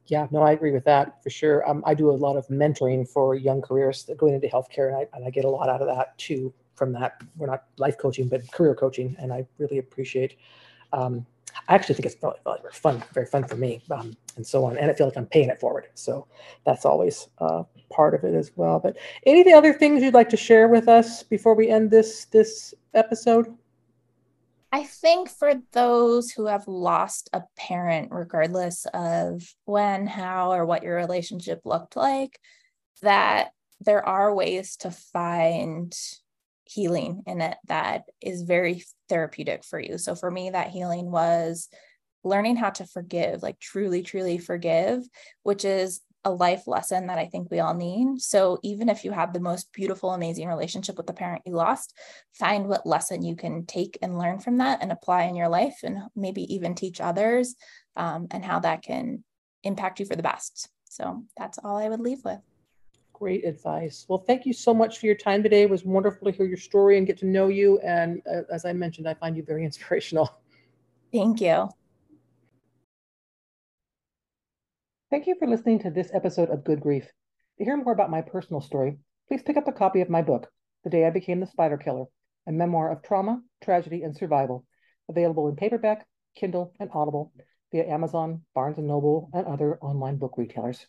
Yeah, 0.09 0.27
no, 0.31 0.41
I 0.41 0.53
agree 0.53 0.71
with 0.71 0.85
that 0.85 1.21
for 1.21 1.29
sure. 1.29 1.67
Um, 1.69 1.83
I 1.85 1.93
do 1.93 2.09
a 2.09 2.11
lot 2.11 2.35
of 2.35 2.47
mentoring 2.47 3.07
for 3.07 3.35
young 3.35 3.61
careers 3.61 4.09
going 4.17 4.33
into 4.33 4.47
healthcare, 4.47 4.87
and 4.87 4.97
I, 4.97 5.07
and 5.13 5.23
I 5.23 5.29
get 5.29 5.45
a 5.45 5.49
lot 5.49 5.69
out 5.69 5.81
of 5.81 5.87
that 5.87 6.17
too 6.17 6.51
from 6.73 6.91
that. 6.93 7.21
We're 7.37 7.47
not 7.47 7.65
life 7.77 7.97
coaching, 7.97 8.27
but 8.27 8.51
career 8.51 8.73
coaching, 8.73 9.15
and 9.19 9.31
I 9.31 9.45
really 9.59 9.77
appreciate. 9.77 10.37
Um, 10.93 11.27
I 11.67 11.75
actually 11.75 11.95
think 11.95 12.07
it's 12.07 12.15
very, 12.15 12.33
very 12.43 12.73
fun, 12.73 13.03
very 13.13 13.27
fun 13.27 13.43
for 13.43 13.55
me, 13.55 13.83
um, 13.91 14.17
and 14.35 14.45
so 14.45 14.65
on. 14.65 14.77
And 14.79 14.89
I 14.89 14.95
feel 14.95 15.05
like 15.05 15.17
I'm 15.17 15.27
paying 15.27 15.49
it 15.49 15.59
forward, 15.59 15.89
so 15.93 16.25
that's 16.65 16.85
always 16.85 17.27
uh, 17.37 17.63
part 17.91 18.15
of 18.15 18.23
it 18.23 18.33
as 18.33 18.51
well. 18.55 18.79
But 18.79 18.97
any 19.27 19.53
other 19.53 19.73
things 19.73 20.01
you'd 20.01 20.15
like 20.15 20.29
to 20.29 20.37
share 20.37 20.67
with 20.69 20.87
us 20.87 21.21
before 21.21 21.53
we 21.53 21.69
end 21.69 21.91
this 21.91 22.25
this 22.25 22.73
episode? 22.95 23.55
I 24.71 24.83
think 24.83 25.29
for 25.29 25.53
those 25.71 26.31
who 26.31 26.45
have 26.45 26.67
lost 26.67 27.29
a 27.33 27.43
parent, 27.57 28.09
regardless 28.11 28.85
of 28.93 29.41
when, 29.65 30.05
how, 30.05 30.51
or 30.53 30.65
what 30.65 30.83
your 30.83 30.95
relationship 30.95 31.61
looked 31.65 31.95
like, 31.95 32.39
that 33.01 33.49
there 33.81 34.05
are 34.05 34.33
ways 34.33 34.75
to 34.77 34.91
find 34.91 35.95
healing 36.65 37.23
in 37.25 37.41
it 37.41 37.57
that 37.67 38.03
is 38.21 38.43
very 38.43 38.83
therapeutic 39.07 39.63
for 39.63 39.79
you. 39.79 39.97
So 39.97 40.13
for 40.13 40.29
me, 40.29 40.51
that 40.51 40.69
healing 40.69 41.09
was 41.09 41.67
learning 42.23 42.57
how 42.57 42.69
to 42.69 42.85
forgive, 42.85 43.41
like 43.41 43.59
truly, 43.59 44.03
truly 44.03 44.37
forgive, 44.37 45.03
which 45.41 45.65
is 45.65 46.01
a 46.25 46.31
life 46.31 46.67
lesson 46.67 47.07
that 47.07 47.17
I 47.17 47.27
think 47.27 47.49
we 47.49 47.59
all 47.59 47.73
need. 47.73 48.21
So 48.21 48.59
even 48.63 48.89
if 48.89 49.05
you 49.05 49.11
have 49.11 49.31
the 49.31 49.39
most 49.39 49.71
beautiful, 49.71 50.11
amazing 50.11 50.47
relationship 50.47 50.97
with 50.97 51.07
the 51.07 51.13
parent 51.13 51.43
you 51.45 51.53
lost, 51.53 51.97
find 52.33 52.67
what 52.67 52.85
lesson 52.85 53.23
you 53.23 53.35
can 53.35 53.65
take 53.65 53.97
and 54.01 54.17
learn 54.17 54.39
from 54.39 54.57
that 54.57 54.79
and 54.81 54.91
apply 54.91 55.23
in 55.23 55.35
your 55.35 55.49
life, 55.49 55.79
and 55.83 55.99
maybe 56.15 56.53
even 56.53 56.75
teach 56.75 56.99
others, 56.99 57.55
um, 57.95 58.27
and 58.31 58.43
how 58.43 58.59
that 58.59 58.81
can 58.81 59.23
impact 59.63 59.99
you 59.99 60.05
for 60.05 60.15
the 60.15 60.23
best. 60.23 60.69
So 60.89 61.23
that's 61.37 61.57
all 61.57 61.77
I 61.77 61.87
would 61.87 62.01
leave 62.01 62.23
with. 62.25 62.39
Great 63.13 63.45
advice. 63.45 64.05
Well, 64.07 64.19
thank 64.19 64.45
you 64.45 64.53
so 64.53 64.73
much 64.73 64.99
for 64.99 65.05
your 65.05 65.15
time 65.15 65.43
today. 65.43 65.63
It 65.63 65.69
was 65.69 65.83
wonderful 65.83 66.29
to 66.29 66.37
hear 66.37 66.45
your 66.45 66.57
story 66.57 66.97
and 66.97 67.07
get 67.07 67.17
to 67.19 67.25
know 67.25 67.47
you. 67.47 67.79
And 67.79 68.21
uh, 68.29 68.41
as 68.51 68.65
I 68.65 68.73
mentioned, 68.73 69.07
I 69.07 69.13
find 69.13 69.37
you 69.37 69.43
very 69.43 69.63
inspirational. 69.69 70.29
Thank 71.11 71.41
you. 71.41 71.69
Thank 75.11 75.25
you 75.25 75.33
for 75.39 75.47
listening 75.47 75.79
to 75.79 75.89
this 75.89 76.11
episode 76.13 76.51
of 76.51 76.63
Good 76.63 76.81
Grief. 76.81 77.11
To 77.57 77.63
hear 77.63 77.75
more 77.75 77.93
about 77.93 78.11
my 78.11 78.21
personal 78.21 78.61
story, 78.61 78.99
please 79.27 79.41
pick 79.41 79.57
up 79.57 79.67
a 79.67 79.71
copy 79.71 80.01
of 80.01 80.09
my 80.09 80.21
book, 80.21 80.51
The 80.83 80.91
Day 80.91 81.03
I 81.03 81.09
Became 81.09 81.39
the 81.39 81.47
Spider 81.47 81.77
Killer, 81.77 82.05
a 82.45 82.51
memoir 82.51 82.91
of 82.91 83.01
trauma, 83.01 83.41
tragedy, 83.63 84.03
and 84.03 84.15
survival, 84.15 84.67
available 85.09 85.47
in 85.47 85.55
paperback, 85.55 86.05
Kindle, 86.35 86.75
and 86.79 86.91
Audible 86.93 87.33
via 87.71 87.87
Amazon, 87.87 88.43
Barnes 88.53 88.77
& 88.77 88.79
Noble, 88.79 89.31
and 89.33 89.47
other 89.47 89.79
online 89.79 90.17
book 90.17 90.35
retailers. 90.37 90.85